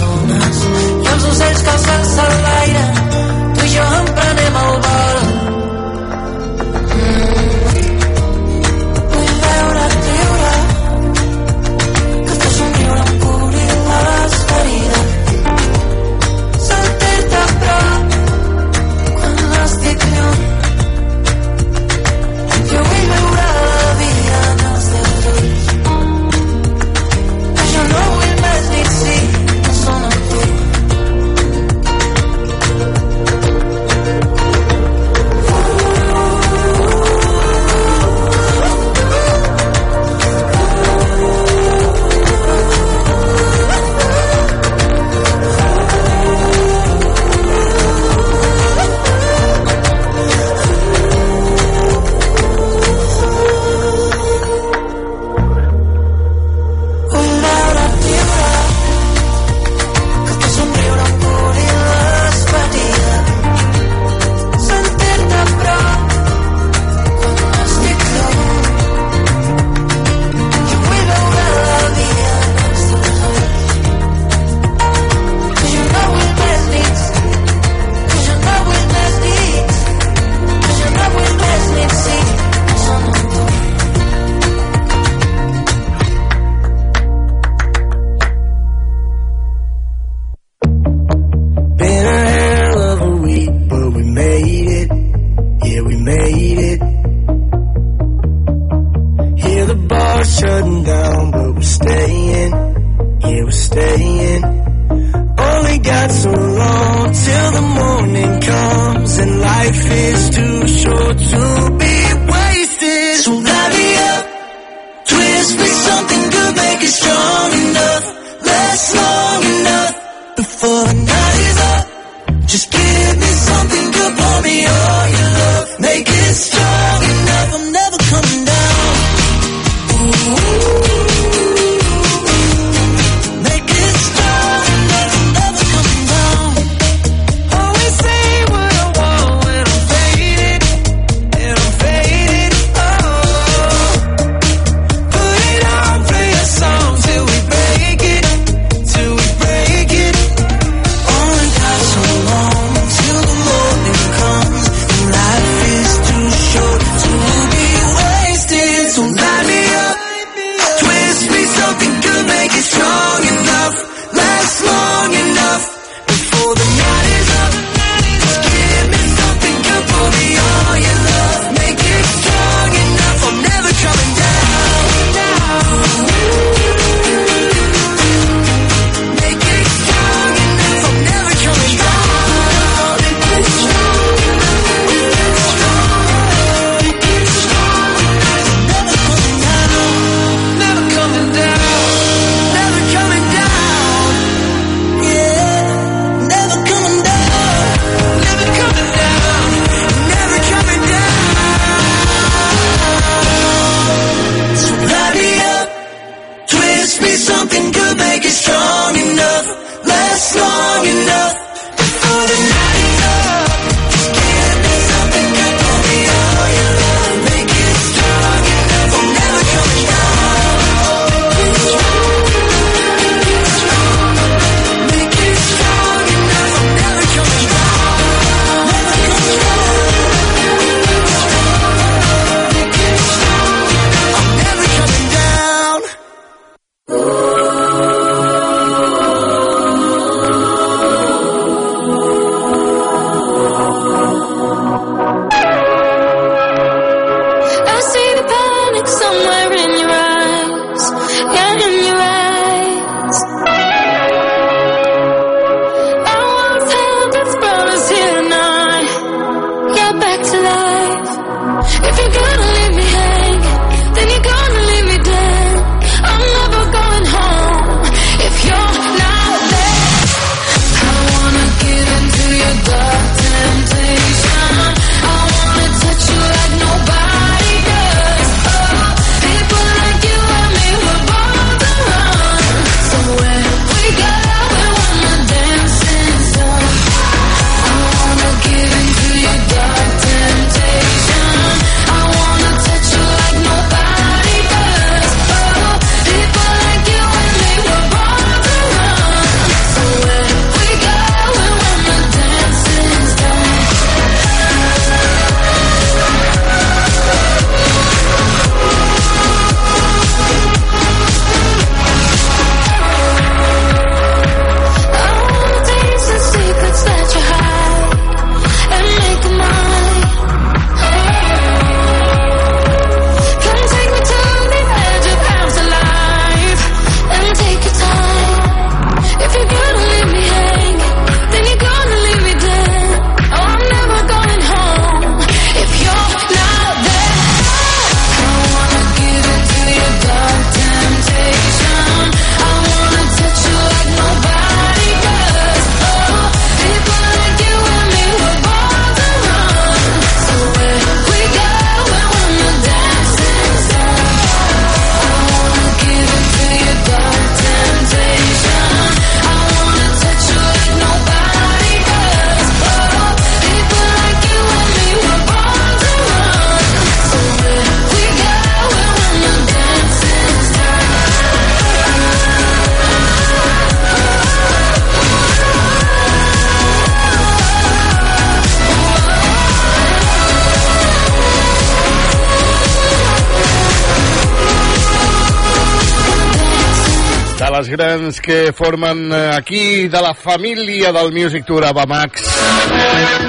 grans 387.72 388.20
que 388.20 388.52
formen 388.52 389.10
eh, 389.12 389.30
aquí 389.34 389.88
de 389.88 390.00
la 390.00 390.12
família 390.14 390.92
del 390.92 391.10
Music 391.12 391.46
Tour 391.46 391.64
Abamax. 391.64 392.26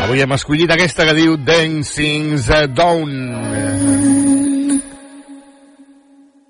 Avui 0.03 0.19
hem 0.19 0.35
escollit 0.35 0.73
aquesta 0.75 1.07
que 1.07 1.15
diu 1.15 1.37
Dancing 1.39 2.35
Down. 2.75 3.13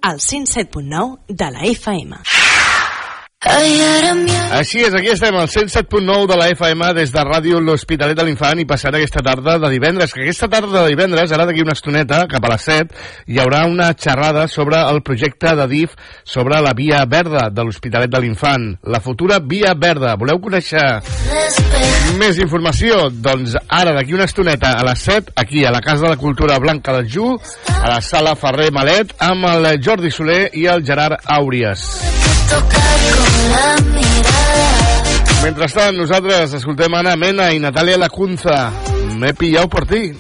El 0.04 0.20
107.9 0.20 1.20
de 1.30 1.52
la 1.54 1.70
FM. 1.70 2.18
Així 4.56 4.84
és, 4.86 4.94
aquí 4.96 5.10
estem 5.12 5.36
al 5.36 5.50
107.9 5.52 6.28
de 6.30 6.36
la 6.40 6.46
FM 6.54 6.94
des 6.96 7.12
de 7.12 7.24
ràdio 7.28 7.60
L'Hospitalet 7.60 8.16
de 8.16 8.24
l'Infant 8.24 8.62
i 8.62 8.66
passant 8.70 8.96
aquesta 8.96 9.24
tarda 9.26 9.58
de 9.60 9.72
divendres, 9.74 10.14
que 10.14 10.24
aquesta 10.24 10.48
tarda 10.48 10.84
de 10.84 10.94
divendres, 10.94 11.34
ara 11.36 11.48
d'aquí 11.50 11.64
una 11.66 11.76
estoneta, 11.76 12.22
cap 12.32 12.46
a 12.48 12.54
les 12.54 12.68
7, 12.70 13.02
hi 13.28 13.42
haurà 13.44 13.66
una 13.68 13.90
xerrada 14.00 14.48
sobre 14.48 14.80
el 14.80 15.02
projecte 15.04 15.56
de 15.60 15.68
DIF 15.68 15.98
sobre 16.24 16.62
la 16.64 16.72
Via 16.78 17.04
Verda 17.10 17.50
de 17.52 17.66
l'Hospitalet 17.68 18.14
de 18.14 18.24
l'Infant, 18.24 18.70
la 18.88 19.04
futura 19.04 19.42
Via 19.44 19.74
Verda. 19.76 20.16
Voleu 20.22 20.40
conèixer 20.40 20.86
més 22.22 22.40
informació? 22.40 23.10
Doncs 23.12 23.58
ara 23.68 23.92
d'aquí 23.98 24.16
una 24.16 24.30
estoneta 24.30 24.78
a 24.80 24.88
les 24.88 25.04
7, 25.04 25.36
aquí 25.36 25.66
a 25.66 25.74
la 25.76 25.84
Casa 25.84 26.08
de 26.08 26.14
la 26.14 26.22
Cultura 26.22 26.62
Blanca 26.64 26.96
del 26.96 27.12
Ju, 27.12 27.34
a 27.74 27.90
la 27.90 28.00
Sala 28.00 28.38
Ferrer 28.40 28.72
Malet, 28.72 29.18
amb 29.20 29.52
el 29.52 29.74
Jordi 29.84 30.14
Soler 30.14 30.46
i 30.54 30.70
el 30.72 30.86
Gerard 30.88 31.20
Àuries. 31.28 32.33
Mentrestant, 35.44 35.98
nosaltres 35.98 36.54
escoltem 36.56 36.94
Anna 36.96 37.18
Mena 37.20 37.50
i 37.52 37.60
Natàlia 37.60 37.98
Lacunza. 38.00 38.72
Me 39.20 39.30
he 39.30 39.34
pillado 39.34 39.68
por 39.70 39.86
ti. 39.86 40.14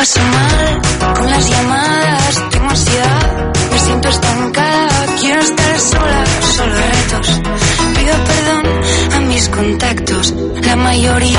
Paso 0.00 0.20
mal 0.20 1.14
con 1.14 1.30
las 1.30 1.50
llamadas, 1.50 2.50
tengo 2.50 2.70
ansiedad, 2.70 3.52
me 3.70 3.78
siento 3.78 4.08
estancada, 4.08 5.06
quiero 5.20 5.40
estar 5.42 5.78
sola, 5.78 6.24
solo 6.56 6.74
retos. 6.74 7.40
Pido 7.96 8.14
perdón 8.30 8.62
a 9.14 9.20
mis 9.20 9.48
contactos, 9.50 10.34
la 10.62 10.76
mayoría 10.76 11.38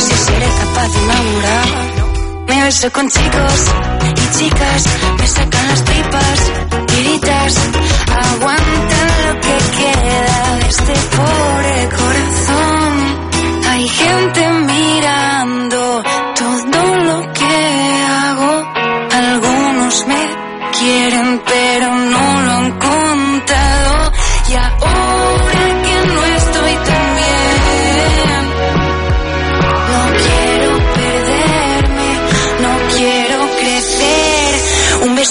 sé 0.00 0.14
si 0.14 0.24
seré 0.24 0.46
capaz 0.60 0.88
de 0.94 1.00
madurar. 1.10 1.68
Me 2.48 2.62
beso 2.64 2.90
con 2.92 3.08
chicos 3.08 3.58
y 4.08 4.38
chicas, 4.38 4.84
me 5.18 5.26
sacan 5.26 5.68
las 5.68 5.84
tripas, 5.84 6.38
tiritas, 6.86 7.54
aguantan 8.30 9.08
lo 9.26 9.40
que 9.44 9.56
queda 9.78 10.56
de 10.56 10.68
este 10.68 10.94
pobre 11.16 11.88
corazón. 11.98 12.92
Hay 13.70 13.88
gente 13.88 14.50
mirando 14.72 15.77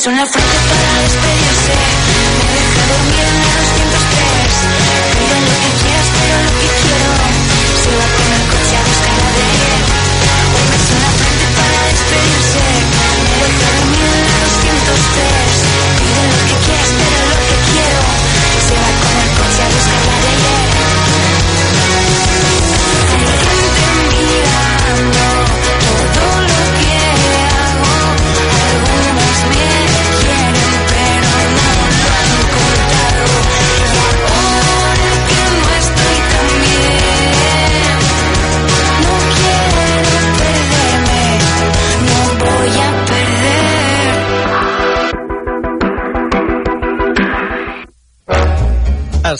son 0.08 0.16
las 0.16 0.32
frutas. 0.32 0.57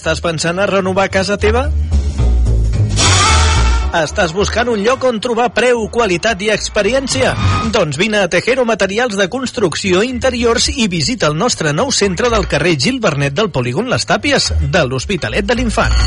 Estàs 0.08 0.22
pensant 0.24 0.60
a 0.64 0.66
renovar 0.70 1.10
casa 1.12 1.36
teva? 1.36 1.66
Estàs 4.00 4.32
buscant 4.32 4.70
un 4.72 4.80
lloc 4.80 5.04
on 5.04 5.18
trobar 5.20 5.50
preu, 5.52 5.82
qualitat 5.92 6.46
i 6.46 6.48
experiència? 6.54 7.34
Doncs 7.76 8.00
vine 8.00 8.22
a 8.24 8.30
Tejero 8.32 8.64
Materials 8.64 9.18
de 9.20 9.28
Construcció 9.28 10.06
Interiors 10.08 10.70
i 10.72 10.88
visita 10.88 11.28
el 11.28 11.36
nostre 11.36 11.74
nou 11.76 11.92
centre 11.92 12.32
del 12.32 12.48
carrer 12.48 12.78
Gil 12.80 13.02
Bernet 13.04 13.36
del 13.36 13.52
Polígon 13.52 13.92
Les 13.92 14.08
Tàpies, 14.08 14.54
de 14.72 14.86
l'Hospitalet 14.88 15.44
de 15.44 15.60
l'Infant. 15.60 16.00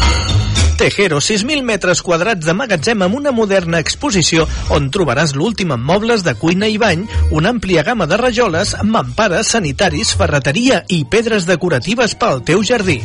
Tejero, 0.80 1.20
6.000 1.20 1.60
metres 1.60 2.00
quadrats 2.00 2.48
de 2.48 2.56
magatzem 2.56 3.04
amb 3.04 3.20
una 3.20 3.34
moderna 3.36 3.82
exposició 3.84 4.48
on 4.72 4.88
trobaràs 4.88 5.36
l'últim 5.36 5.76
en 5.76 5.84
mobles 5.92 6.24
de 6.24 6.32
cuina 6.40 6.72
i 6.72 6.80
bany, 6.80 7.04
una 7.36 7.52
àmplia 7.52 7.84
gamma 7.84 8.08
de 8.08 8.16
rajoles, 8.16 8.78
mampares, 8.80 9.52
sanitaris, 9.52 10.16
ferreteria 10.16 10.86
i 10.88 11.04
pedres 11.04 11.44
decoratives 11.44 12.16
pel 12.16 12.40
teu 12.48 12.64
jardí. 12.64 13.02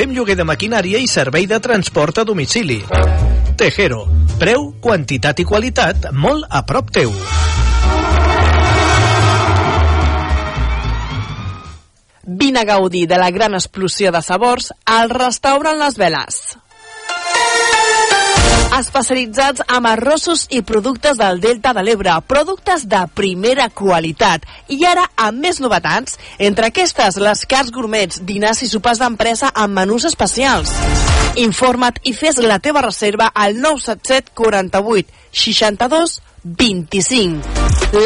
Fem 0.00 0.14
lloguer 0.16 0.32
de 0.32 0.46
maquinària 0.48 0.96
i 0.96 1.08
servei 1.12 1.44
de 1.44 1.58
transport 1.60 2.22
a 2.22 2.22
domicili. 2.24 2.78
Tejero. 3.60 3.98
Preu, 4.40 4.62
quantitat 4.80 5.42
i 5.42 5.44
qualitat 5.44 6.06
molt 6.16 6.46
a 6.48 6.62
prop 6.64 6.88
teu. 6.88 7.12
Vine 12.40 12.62
a 12.62 12.64
gaudir 12.72 13.04
de 13.12 13.20
la 13.20 13.28
gran 13.28 13.60
explosió 13.60 14.08
de 14.16 14.24
sabors 14.24 14.72
al 14.88 15.12
restaurant 15.12 15.76
Les 15.84 16.00
Veles. 16.00 16.42
Especialitzats 18.70 19.64
amb 19.66 19.88
arrossos 19.90 20.44
i 20.54 20.60
productes 20.62 21.18
del 21.18 21.40
Delta 21.42 21.72
de 21.74 21.82
l'Ebre, 21.82 22.12
productes 22.30 22.84
de 22.86 23.00
primera 23.18 23.66
qualitat. 23.68 24.46
I 24.70 24.84
ara 24.86 25.08
amb 25.18 25.42
més 25.42 25.58
novetats, 25.58 26.14
entre 26.38 26.70
aquestes 26.70 27.18
les 27.18 27.42
cars 27.50 27.72
gourmets, 27.74 28.22
dinars 28.22 28.62
i 28.62 28.70
sopars 28.70 29.02
d'empresa 29.02 29.50
amb 29.54 29.74
menús 29.80 30.06
especials. 30.06 30.70
Informa't 31.42 31.98
i 32.06 32.14
fes 32.14 32.38
la 32.38 32.60
teva 32.62 32.84
reserva 32.86 33.32
al 33.34 33.58
977 33.58 34.34
48 34.38 35.18
62 35.32 36.20
25. 36.44 37.42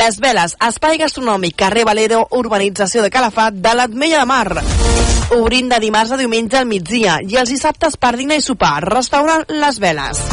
Les 0.00 0.18
Veles, 0.18 0.56
espai 0.64 0.98
gastronòmic, 0.98 1.58
carrer 1.60 1.84
Valero, 1.84 2.24
urbanització 2.40 3.04
de 3.04 3.12
Calafat, 3.12 3.60
de 3.60 3.76
l'Atmella 3.76 4.24
de 4.24 4.30
Mar. 4.32 4.64
Obrint 5.36 5.70
de 5.72 5.80
dimarts 5.80 6.12
a 6.12 6.20
diumenge 6.20 6.58
al 6.60 6.68
migdia 6.68 7.20
i 7.22 7.38
els 7.40 7.52
dissabtes 7.52 7.96
per 8.00 8.16
dinar 8.16 8.40
i 8.40 8.44
sopar. 8.44 8.78
Restaurant 8.88 9.44
Les 9.60 9.80
Veles. 9.80 10.24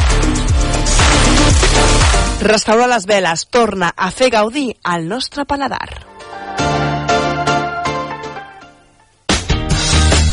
Restaurant 2.41 2.89
Les 2.89 3.05
Veles 3.05 3.43
torna 3.53 3.91
a 3.95 4.07
fer 4.09 4.31
gaudir 4.33 4.71
al 4.81 5.05
nostre 5.07 5.45
paladar. 5.45 5.85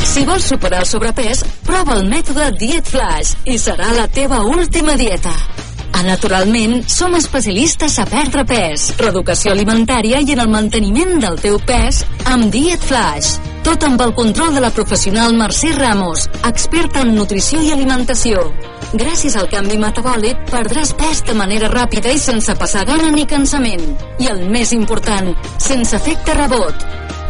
Si 0.08 0.24
vols 0.24 0.48
superar 0.48 0.80
el 0.86 0.88
sobrepès, 0.88 1.44
prova 1.68 1.98
el 2.00 2.08
mètode 2.08 2.48
Diet 2.56 2.88
Flash 2.88 3.36
i 3.44 3.60
serà 3.60 3.92
la 3.92 4.08
teva 4.08 4.40
última 4.40 4.96
dieta. 4.96 5.36
A 5.92 6.02
Naturalment, 6.02 6.82
som 6.88 7.14
especialistes 7.18 7.98
a 7.98 8.04
perdre 8.06 8.44
pes, 8.46 8.90
reeducació 9.00 9.52
alimentària 9.52 10.20
i 10.22 10.34
en 10.34 10.42
el 10.44 10.50
manteniment 10.52 11.16
del 11.22 11.38
teu 11.42 11.58
pes 11.66 12.04
amb 12.28 12.50
Diet 12.54 12.84
Flash. 12.84 13.38
Tot 13.66 13.82
amb 13.84 14.00
el 14.00 14.14
control 14.16 14.54
de 14.54 14.62
la 14.64 14.70
professional 14.72 15.34
Mercè 15.36 15.72
Ramos, 15.76 16.28
experta 16.48 17.02
en 17.04 17.14
nutrició 17.16 17.60
i 17.64 17.72
alimentació. 17.74 18.44
Gràcies 18.92 19.36
al 19.36 19.50
canvi 19.52 19.76
metabòlic, 19.80 20.46
perdràs 20.52 20.94
pes 20.96 21.24
de 21.28 21.34
manera 21.36 21.68
ràpida 21.72 22.14
i 22.14 22.22
sense 22.22 22.54
passar 22.56 22.86
gana 22.88 23.10
ni 23.12 23.26
cansament. 23.28 23.84
I 24.22 24.30
el 24.32 24.46
més 24.48 24.72
important, 24.76 25.34
sense 25.60 25.96
efecte 25.98 26.36
rebot. 26.38 26.86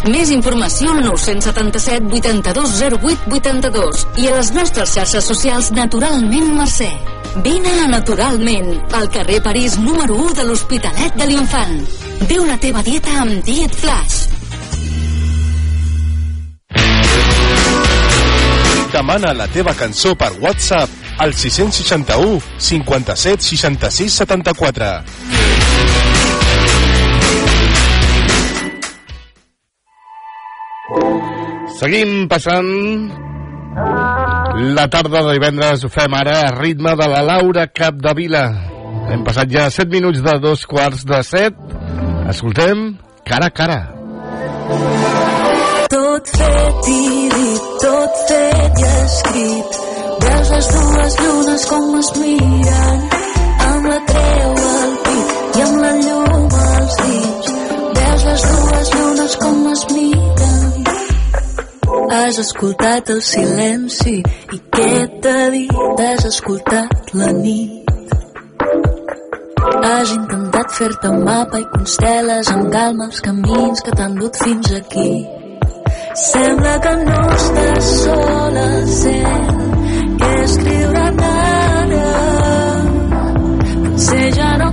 Més 0.06 0.30
informació 0.30 0.92
al 0.94 1.02
977 1.02 2.06
82 2.20 2.80
08 3.02 3.38
82 3.40 4.06
i 4.22 4.28
a 4.30 4.36
les 4.38 4.52
nostres 4.54 4.94
xarxes 4.94 5.32
socials 5.34 5.72
Naturalment 5.74 6.52
Mercè. 6.60 7.17
Vine 7.36 7.72
a 7.84 7.86
Naturalment, 7.88 8.82
al 8.92 9.10
carrer 9.10 9.42
París 9.42 9.78
número 9.78 10.14
1 10.14 10.32
de 10.34 10.44
l'Hospitalet 10.44 11.14
de 11.14 11.26
l'Infant. 11.26 11.76
Viu 12.28 12.44
la 12.48 12.56
teva 12.58 12.82
dieta 12.82 13.12
amb 13.22 13.44
Diet 13.44 13.74
Flash. 13.74 14.26
Demana 18.92 19.34
la 19.36 19.46
teva 19.52 19.74
cançó 19.76 20.14
per 20.18 20.32
WhatsApp 20.40 20.90
al 21.20 21.34
661 21.34 22.40
57 22.58 23.44
66 23.44 24.18
74. 24.24 24.92
Seguim 31.78 32.26
passant 32.26 33.27
la 34.76 34.88
tarda 34.90 35.22
de 35.22 35.34
divendres 35.36 35.84
ho 35.84 35.90
fem 35.92 36.14
ara 36.18 36.38
a 36.46 36.54
ritme 36.56 36.94
de 36.98 37.06
la 37.10 37.20
Laura 37.22 37.66
Capdevila. 37.70 38.44
Hem 39.12 39.22
passat 39.26 39.50
ja 39.52 39.68
7 39.70 39.92
minuts 39.92 40.22
de 40.24 40.34
dos 40.42 40.64
quarts 40.66 41.04
de 41.08 41.20
7. 41.22 41.78
Escoltem 42.32 42.88
Cara 43.28 43.50
a 43.50 43.54
Cara. 43.60 43.78
Tot 45.92 46.32
fet 46.38 46.90
i 46.94 47.04
dit, 47.36 47.70
tot 47.84 48.24
fet 48.32 48.82
i 48.82 48.90
escrit. 49.04 49.78
Veus 50.26 50.50
les 50.56 50.74
dues 50.74 51.22
llunes 51.22 51.70
com 51.70 51.94
es 52.02 52.12
miren 52.18 53.17
Has 62.10 62.38
escoltat 62.40 63.10
el 63.12 63.18
silenci 63.20 64.14
i 64.54 64.58
què 64.72 64.92
t'ha 65.24 65.48
dit? 65.52 65.72
Has 66.00 66.24
escoltat 66.28 67.12
la 67.20 67.28
nit. 67.36 67.90
Has 69.88 70.12
intentat 70.14 70.72
fer-te 70.78 71.10
un 71.12 71.26
mapa 71.26 71.60
i 71.60 71.66
constel·les 71.74 72.48
amb 72.54 72.70
calma 72.72 73.10
els 73.10 73.20
camins 73.26 73.84
que 73.84 73.96
t'han 74.00 74.16
dut 74.22 74.40
fins 74.44 74.72
aquí. 74.78 75.12
Sembla 76.24 76.74
que 76.86 76.94
no 77.04 77.20
estàs 77.36 77.92
sola, 78.00 78.66
sent 78.96 79.62
que 80.22 80.32
escriure't 80.46 81.24
ara. 81.28 82.10
Potser 83.84 84.26
ja 84.40 84.50
no 84.64 84.72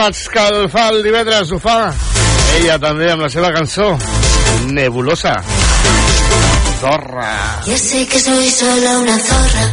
amb 0.00 0.16
Escalfar 0.16 0.86
el 0.94 1.02
divendres, 1.04 1.50
ho 1.52 1.58
fa. 1.60 1.92
Ella 2.56 2.78
també 2.80 3.10
amb 3.12 3.24
la 3.26 3.28
seva 3.32 3.50
cançó 3.52 3.90
Nebulosa. 4.70 5.34
Zorra. 6.80 7.32
Ya 7.66 7.76
sé 7.76 8.06
que 8.08 8.18
soy 8.18 8.48
solo 8.50 9.00
una 9.02 9.18
zorra. 9.18 9.66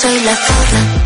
soy 0.00 0.20
la 0.20 0.36
zorra. 0.36 0.97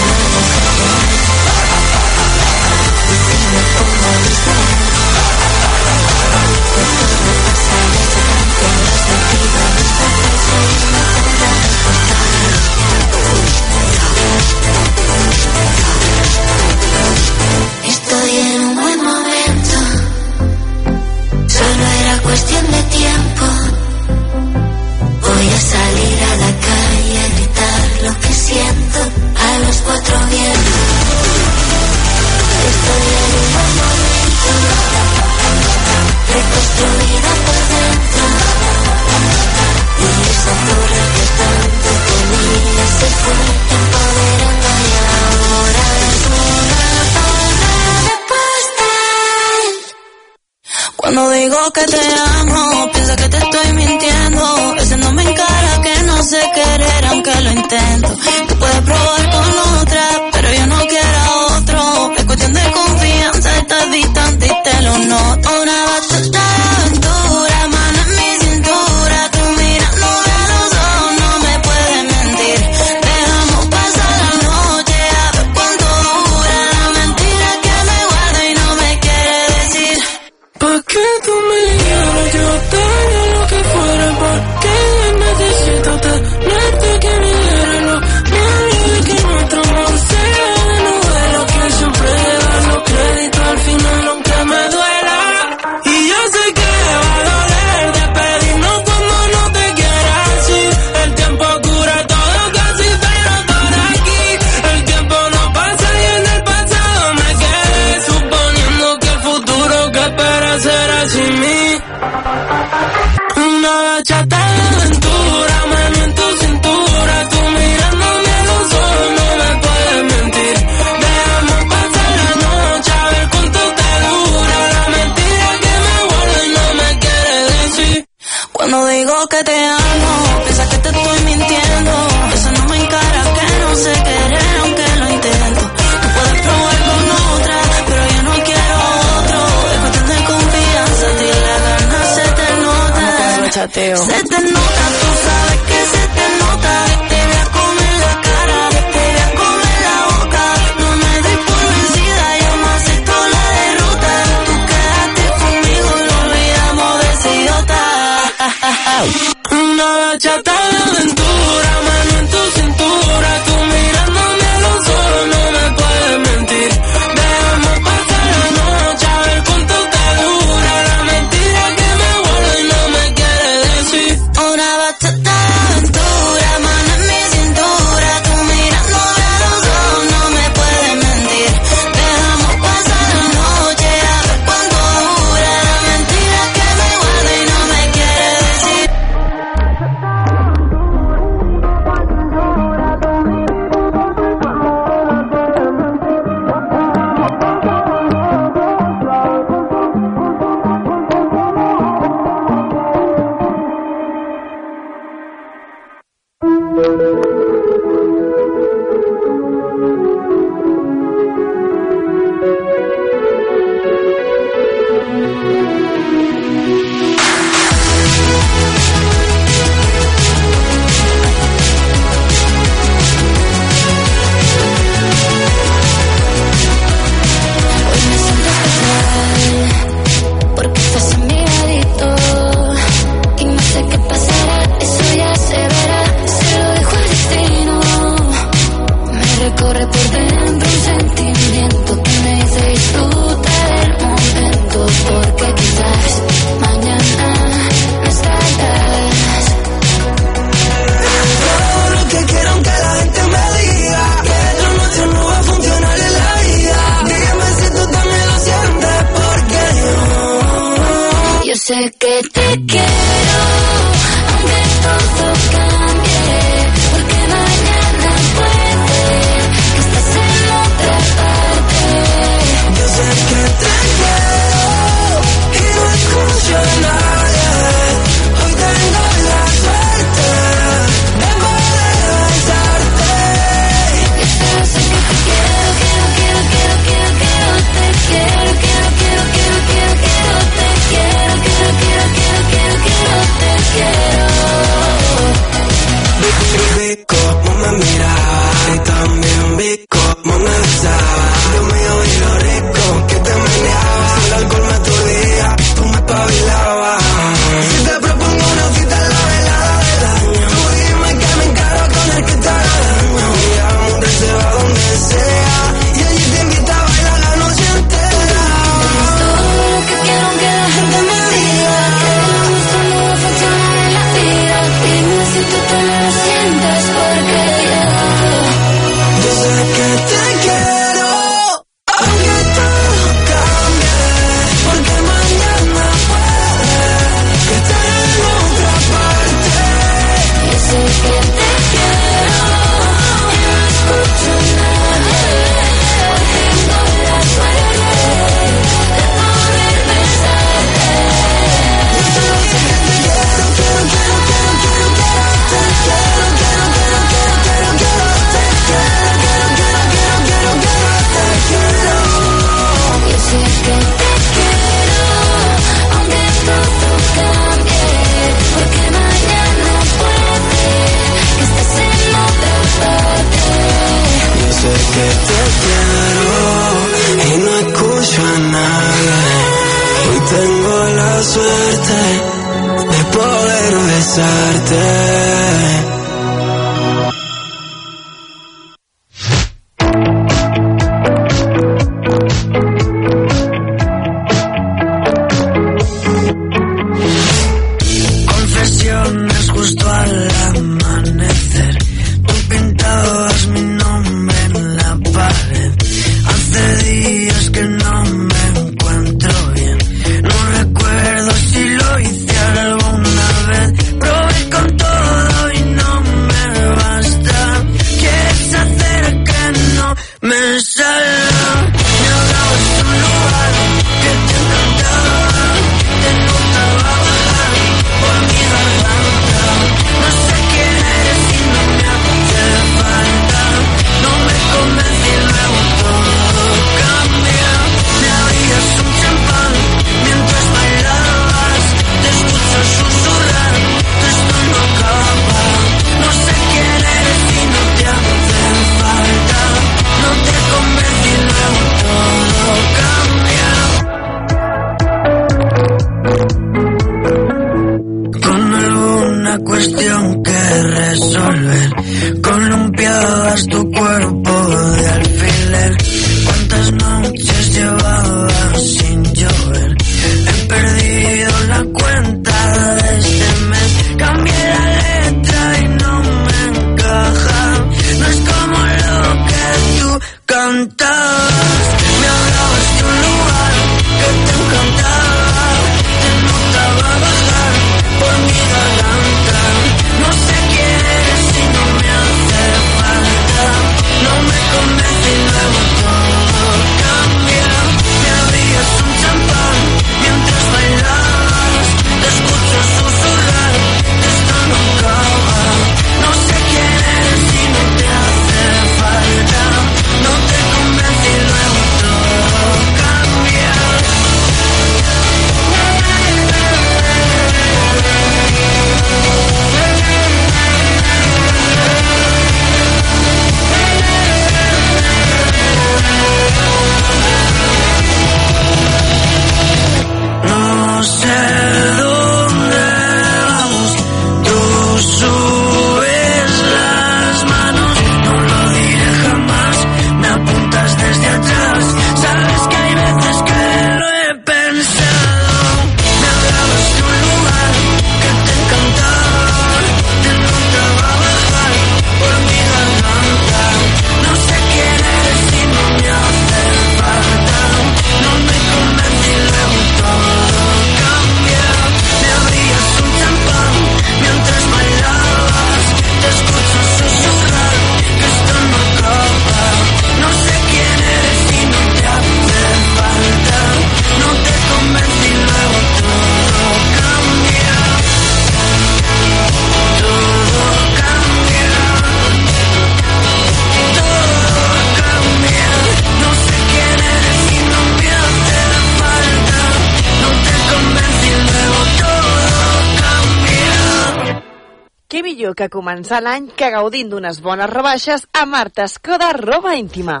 Començar 595.76 595.98
l'any 596.00 596.28
que 596.40 596.48
gaudint 596.54 596.88
d'unes 596.88 597.18
bones 597.20 597.50
rebaixes 597.52 598.06
a 598.16 598.24
Marta 598.24 598.64
Escoda 598.64 599.12
Roba 599.20 599.58
Íntima. 599.60 600.00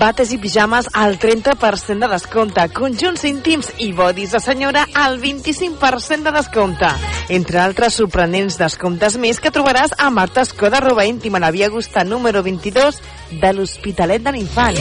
Bates 0.00 0.30
i 0.32 0.38
pijames 0.40 0.86
al 0.96 1.18
30% 1.20 2.00
de 2.00 2.08
descompte, 2.08 2.62
conjunts 2.72 3.26
íntims 3.28 3.66
i 3.84 3.90
bodis 3.92 4.32
de 4.32 4.38
senyora 4.40 4.86
al 4.96 5.18
25% 5.20 6.24
de 6.24 6.32
descompte. 6.32 6.88
Entre 7.28 7.60
altres 7.60 7.98
sorprenents 8.00 8.56
descomptes 8.56 9.18
més 9.20 9.42
que 9.44 9.52
trobaràs 9.52 9.92
a 9.98 10.08
Marta 10.08 10.40
Escoda 10.40 10.80
Roba 10.80 11.04
Íntima, 11.04 11.38
la 11.38 11.50
via 11.52 11.68
Augusta 11.68 12.04
número 12.04 12.40
22 12.42 12.96
de 13.42 13.52
l'Hospitalet 13.52 14.24
de 14.24 14.32
l'Infant. 14.32 14.80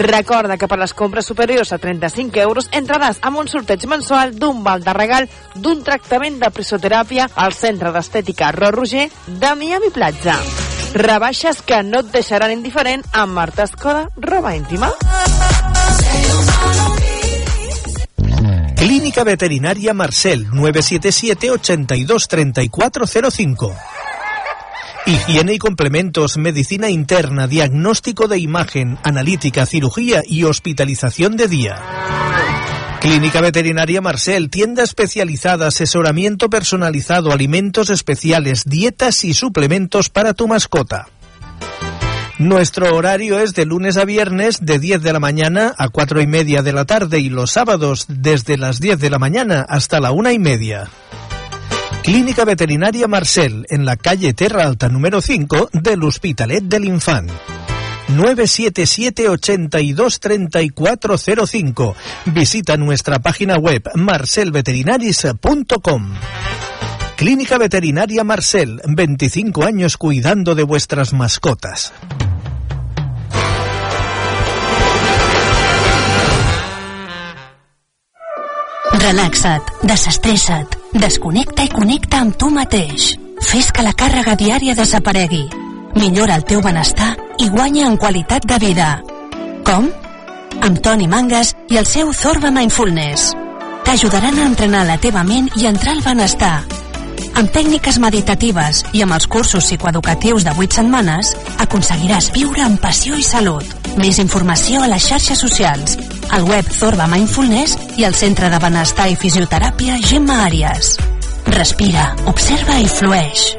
Recorda 0.00 0.56
que 0.56 0.68
per 0.68 0.80
les 0.80 0.96
compres 0.96 1.28
superiors 1.28 1.74
a 1.76 1.78
35 1.82 2.40
euros 2.40 2.70
entraràs 2.72 3.20
amb 3.20 3.42
un 3.44 3.52
sorteig 3.52 3.84
mensual 3.84 4.32
d'un 4.32 4.64
val 4.64 4.80
de 4.80 4.96
regal 4.96 5.28
d'un 5.54 5.84
tractament 5.84 6.40
de 6.40 6.50
presoteràpia 6.56 7.28
al 7.34 7.52
Centre 7.52 7.92
d'Estètica 7.92 8.48
Ro 8.56 8.72
Roger 8.80 9.10
de 9.26 9.54
Miami 9.60 9.92
Platja. 9.92 10.40
Rebaixes 10.96 11.58
que 11.60 11.82
no 11.84 12.00
et 12.00 12.06
deixaran 12.08 12.54
indiferent 12.54 13.02
amb 13.12 13.36
Marta 13.36 13.66
Escoda, 13.68 14.06
roba 14.16 14.54
íntima. 14.56 14.88
Clínica 18.76 19.22
Veterinaria 19.24 19.92
Marcel 19.92 20.46
977 20.48 21.50
82 21.50 22.28
3405. 22.28 23.74
Higiene 25.04 25.52
y 25.52 25.58
complementos, 25.58 26.38
medicina 26.38 26.88
interna, 26.88 27.46
diagnóstico 27.46 28.26
de 28.26 28.38
imagen, 28.38 28.98
analítica, 29.02 29.66
cirugía 29.66 30.22
y 30.26 30.44
hospitalización 30.44 31.36
de 31.36 31.46
día. 31.46 32.25
Clínica 33.06 33.40
Veterinaria 33.40 34.00
Marcel, 34.00 34.50
tienda 34.50 34.82
especializada, 34.82 35.68
asesoramiento 35.68 36.50
personalizado, 36.50 37.30
alimentos 37.30 37.88
especiales, 37.88 38.64
dietas 38.64 39.22
y 39.22 39.32
suplementos 39.32 40.10
para 40.10 40.34
tu 40.34 40.48
mascota. 40.48 41.06
Nuestro 42.40 42.96
horario 42.96 43.38
es 43.38 43.54
de 43.54 43.64
lunes 43.64 43.96
a 43.96 44.04
viernes 44.04 44.58
de 44.60 44.80
10 44.80 45.02
de 45.02 45.12
la 45.12 45.20
mañana 45.20 45.72
a 45.78 45.88
4 45.88 46.20
y 46.20 46.26
media 46.26 46.62
de 46.62 46.72
la 46.72 46.84
tarde 46.84 47.20
y 47.20 47.28
los 47.28 47.52
sábados 47.52 48.06
desde 48.08 48.58
las 48.58 48.80
10 48.80 48.98
de 48.98 49.10
la 49.10 49.20
mañana 49.20 49.64
hasta 49.68 50.00
la 50.00 50.10
una 50.10 50.32
y 50.32 50.40
media. 50.40 50.90
Clínica 52.02 52.44
Veterinaria 52.44 53.06
Marcel, 53.06 53.66
en 53.70 53.84
la 53.84 53.96
calle 53.96 54.34
Terra 54.34 54.64
Alta 54.64 54.88
número 54.88 55.20
5 55.20 55.70
del 55.74 56.02
Hospitalet 56.02 56.64
del 56.64 56.86
Infant. 56.86 57.30
977 58.08 59.28
82 59.28 60.20
3405. 60.20 61.96
Visita 62.26 62.76
nuestra 62.76 63.18
página 63.18 63.56
web 63.56 63.82
marcelveterinaris.com. 63.94 66.12
Clínica 67.16 67.56
Veterinaria 67.56 68.24
Marcel, 68.24 68.82
25 68.86 69.64
años 69.64 69.96
cuidando 69.96 70.54
de 70.54 70.64
vuestras 70.64 71.14
mascotas. 71.14 71.94
Relaxa't, 78.92 79.62
desestressa't, 79.86 80.74
desconnecta 80.92 81.62
i 81.62 81.70
connecta 81.70 82.18
amb 82.24 82.34
tu 82.36 82.50
mateix. 82.50 83.14
Fes 83.44 83.70
que 83.70 83.84
la 83.86 83.92
càrrega 83.94 84.34
diària 84.40 84.74
desaparegui. 84.74 85.44
Millora 85.96 86.34
el 86.36 86.44
teu 86.44 86.60
benestar 86.60 87.14
i 87.40 87.48
guanya 87.48 87.86
en 87.88 87.96
qualitat 87.96 88.44
de 88.44 88.58
vida. 88.60 88.88
Com? 89.64 89.88
Amb 90.60 90.80
Toni 90.84 91.08
Mangas 91.08 91.54
i 91.72 91.78
el 91.80 91.88
seu 91.88 92.12
Zorba 92.12 92.50
Mindfulness. 92.52 93.30
T'ajudaran 93.86 94.36
a 94.36 94.44
entrenar 94.50 94.84
la 94.84 94.98
teva 95.00 95.24
ment 95.24 95.48
i 95.56 95.64
entrar 95.70 95.96
al 95.96 96.04
benestar. 96.04 96.60
Amb 97.40 97.48
tècniques 97.52 97.96
meditatives 98.02 98.84
i 98.92 99.02
amb 99.06 99.16
els 99.16 99.24
cursos 99.26 99.64
psicoeducatius 99.64 100.44
de 100.44 100.52
8 100.52 100.80
setmanes, 100.82 101.32
aconseguiràs 101.64 102.30
viure 102.36 102.64
amb 102.66 102.80
passió 102.80 103.16
i 103.16 103.24
salut. 103.24 103.64
Més 103.96 104.20
informació 104.20 104.84
a 104.84 104.92
les 104.92 105.08
xarxes 105.08 105.40
socials, 105.40 105.96
al 106.28 106.44
web 106.44 106.68
Zorba 106.76 107.08
Mindfulness 107.08 107.78
i 107.96 108.04
al 108.04 108.16
Centre 108.16 108.52
de 108.52 108.60
Benestar 108.60 109.08
i 109.08 109.16
Fisioteràpia 109.16 110.00
Gemma 110.04 110.42
Àries. 110.44 110.98
Respira, 111.56 112.10
observa 112.28 112.82
i 112.84 112.90
flueix. 112.90 113.54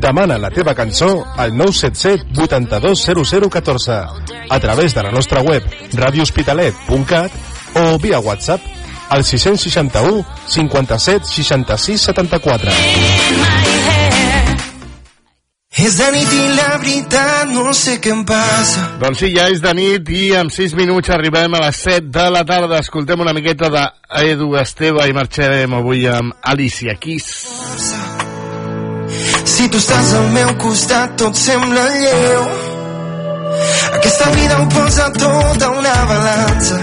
Demana 0.00 0.38
la 0.38 0.50
teva 0.50 0.74
cançó 0.74 1.26
al 1.36 1.56
977 1.56 2.40
82 2.40 3.50
0014 3.50 3.92
a 4.48 4.60
través 4.60 4.94
de 4.94 5.02
la 5.02 5.10
nostra 5.10 5.40
web 5.42 5.62
radiohospitalet.cat 5.92 7.32
o 7.74 7.98
via 7.98 8.18
WhatsApp 8.18 8.62
al 9.08 9.24
661 9.24 10.24
57 10.46 11.26
66 11.26 12.00
74. 12.00 13.77
És 15.78 15.94
de 15.94 16.06
nit 16.10 16.30
i 16.34 16.46
la 16.56 16.70
veritat 16.82 17.50
no 17.52 17.70
sé 17.76 18.00
què 18.02 18.10
em 18.10 18.24
passa. 18.26 18.84
Doncs 18.98 19.20
sí, 19.22 19.28
ja 19.36 19.44
és 19.52 19.60
de 19.62 19.70
nit 19.78 20.08
i 20.10 20.22
en 20.34 20.50
6 20.50 20.74
minuts 20.74 21.12
arribem 21.14 21.54
a 21.54 21.60
les 21.68 21.78
7 21.84 22.08
de 22.16 22.24
la 22.34 22.42
tarda. 22.48 22.80
Escoltem 22.82 23.22
una 23.22 23.34
miqueta 23.36 23.70
de 23.70 23.84
Edu 24.24 24.56
Esteve 24.58 25.06
i 25.06 25.14
marxarem 25.14 25.76
avui 25.78 26.02
amb 26.10 26.34
Alicia 26.42 26.96
Keys. 26.98 27.28
Si 29.48 29.68
tu 29.70 29.78
estàs 29.78 30.10
al 30.18 30.26
meu 30.34 30.50
costat 30.64 31.14
tot 31.22 31.38
sembla 31.38 31.86
lleu. 31.94 32.42
Aquesta 34.00 34.32
vida 34.34 34.58
ho 34.58 34.66
posa 34.74 35.06
tot 35.14 35.62
a 35.62 35.70
una 35.78 35.94
balança. 36.10 36.82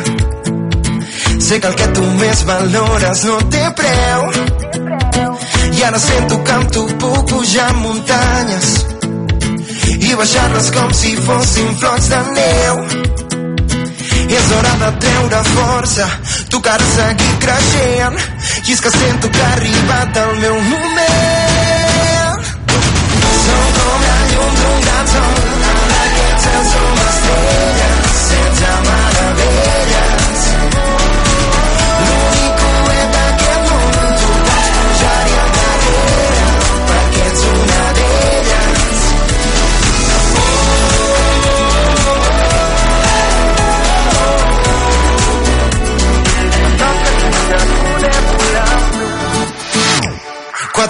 Sé 1.46 1.60
que 1.60 1.68
el 1.68 1.76
que 1.84 1.92
tu 2.00 2.08
més 2.24 2.48
valores 2.48 3.28
no 3.28 3.38
té 3.52 3.68
preu. 3.76 5.55
I 5.76 5.84
ara 5.84 6.00
sento 6.00 6.44
que 6.44 6.52
amb 6.52 6.72
tu 6.72 6.86
puc 7.02 7.30
pujar 7.30 7.72
muntanyes 7.84 8.70
i 10.06 10.14
baixar-les 10.16 10.70
com 10.76 10.94
si 10.94 11.16
fossin 11.26 11.76
flocs 11.80 12.08
de 12.14 12.22
neu. 12.38 12.76
És 14.36 14.52
hora 14.58 14.74
de 14.82 14.92
treure 15.04 15.42
força, 15.52 16.08
tocar 16.50 16.80
seguir 16.94 17.34
creixent. 17.46 18.20
I 18.68 18.74
és 18.74 18.82
que 18.82 18.92
sento 18.98 19.32
que 19.32 19.42
ha 19.42 19.52
arribat 19.58 20.22
el 20.24 20.34
meu 20.44 20.56
moment. 20.72 22.40
Som 23.46 23.66
com 23.80 24.08
la 24.08 24.20
llum 24.32 24.56
d'un 24.62 24.80
gran 24.86 25.14
sol, 25.14 25.45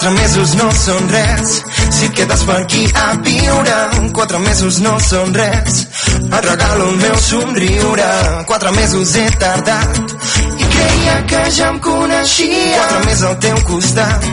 Quatre 0.06 0.22
mesos 0.22 0.52
no 0.54 0.66
són 0.70 1.08
res 1.10 1.54
si 1.90 2.06
et 2.06 2.12
quedes 2.14 2.42
per 2.46 2.60
aquí 2.60 2.84
a 2.94 3.06
viure. 3.26 3.78
Quatre 4.14 4.38
mesos 4.44 4.78
no 4.84 4.92
són 5.02 5.34
res, 5.34 5.80
et 6.28 6.46
regalo 6.46 6.92
el 6.92 7.00
meu 7.00 7.16
somriure. 7.18 8.12
Quatre 8.46 8.76
mesos 8.76 9.16
he 9.18 9.26
tardat 9.42 10.14
i 10.62 10.70
creia 10.76 11.16
que 11.32 11.42
ja 11.58 11.72
em 11.74 11.80
coneixia. 11.88 12.84
Quatre 12.84 13.02
mesos 13.08 13.26
al 13.32 13.40
teu 13.48 13.58
costat 13.72 14.30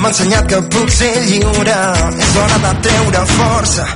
m'ha 0.00 0.10
ensenyat 0.10 0.50
que 0.50 0.62
puc 0.74 0.90
ser 0.98 1.14
lliure. 1.28 1.80
És 2.26 2.36
hora 2.42 2.58
de 2.66 2.76
treure 2.88 3.26
força, 3.36 3.86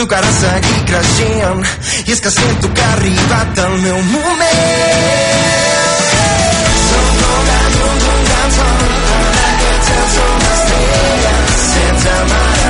tocarà 0.00 0.38
seguir 0.40 0.80
creixent. 0.90 1.62
I 2.08 2.16
és 2.16 2.26
que 2.26 2.38
sento 2.40 2.74
que 2.74 2.88
ha 2.88 2.96
arribat 2.96 3.62
el 3.68 3.78
meu 3.86 4.02
moment. 4.16 5.71
Sense 12.28 12.61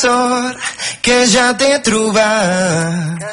sort 0.00 0.56
que 1.02 1.16
ja 1.32 1.46
t'he 1.54 1.78
trobat. 1.88 3.24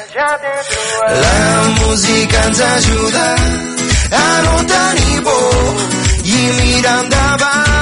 La 1.24 1.52
música 1.80 2.44
ens 2.48 2.60
ajuda 2.60 3.28
a 4.24 4.26
no 4.46 4.56
tenir 4.72 5.22
por 5.28 5.86
i 6.24 6.42
mirar 6.58 6.98
endavant. 7.04 7.73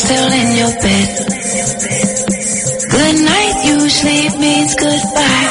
Still 0.00 0.32
in 0.32 0.48
your 0.56 0.72
bed. 0.80 1.08
Good 2.96 3.16
night 3.32 3.56
usually 3.76 4.22
means 4.40 4.72
goodbye. 4.74 5.46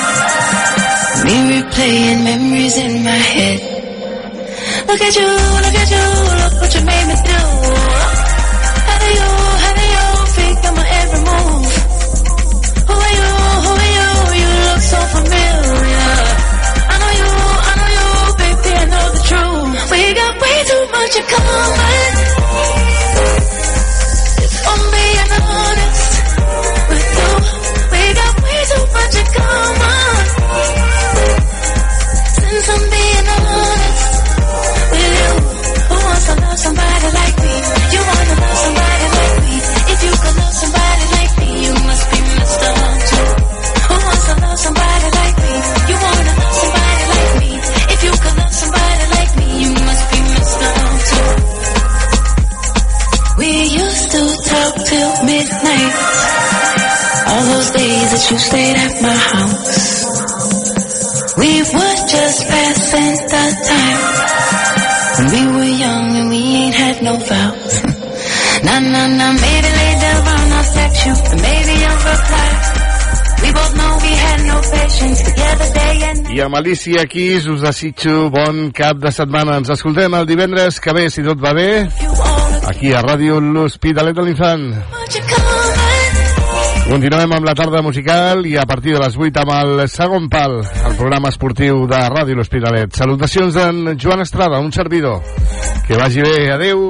Me 1.26 1.36
replaying 1.54 2.24
memories 2.24 2.78
in 2.78 3.04
my 3.04 3.22
head. 3.34 3.60
Look 4.88 5.02
at 5.02 5.14
you, 5.16 5.30
look 5.66 5.76
at 5.82 5.90
you, 5.94 6.06
look 6.42 6.54
what 6.62 6.72
you 6.76 6.82
made 6.82 6.99
Alicia 76.60 77.06
Keys 77.08 77.46
us 77.48 77.62
desitjo 77.64 78.26
bon 78.34 78.74
cap 78.76 78.98
de 79.00 79.14
setmana. 79.16 79.56
Ens 79.62 79.70
escoltem 79.72 80.12
el 80.18 80.26
divendres 80.28 80.82
que 80.84 80.92
ve, 80.92 81.06
si 81.08 81.24
tot 81.24 81.40
va 81.40 81.54
bé, 81.56 81.88
aquí 82.68 82.92
a 82.92 83.00
Ràdio 83.06 83.38
L'Hospitalet 83.40 84.18
de 84.18 84.26
l'Infant. 84.28 84.66
Continuem 86.90 87.38
amb 87.38 87.48
la 87.48 87.56
tarda 87.56 87.80
musical 87.86 88.44
i 88.50 88.58
a 88.60 88.68
partir 88.68 88.98
de 88.98 89.00
les 89.06 89.16
8 89.16 89.46
amb 89.46 89.56
el 89.56 89.86
segon 89.88 90.28
pal, 90.28 90.60
el 90.60 91.00
programa 91.00 91.32
esportiu 91.32 91.86
de 91.88 92.04
Ràdio 92.12 92.36
L'Hospitalet. 92.36 92.92
Salutacions 92.92 93.56
d'en 93.56 93.96
Joan 93.96 94.28
Estrada, 94.28 94.60
un 94.60 94.76
servidor. 94.76 95.24
Que 95.88 95.96
vagi 95.96 96.28
bé, 96.28 96.52
adeu. 96.52 96.84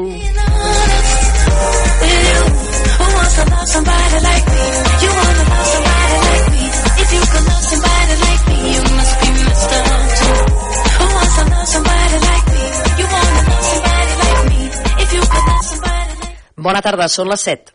Bona 16.60 16.82
tarda, 16.84 17.06
són 17.08 17.30
les 17.32 17.44
7. 17.48 17.72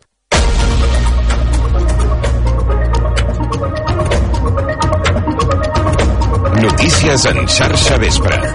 Notícies 6.65 7.25
en 7.31 7.41
xarxa 7.55 7.97
vespre. 8.05 8.45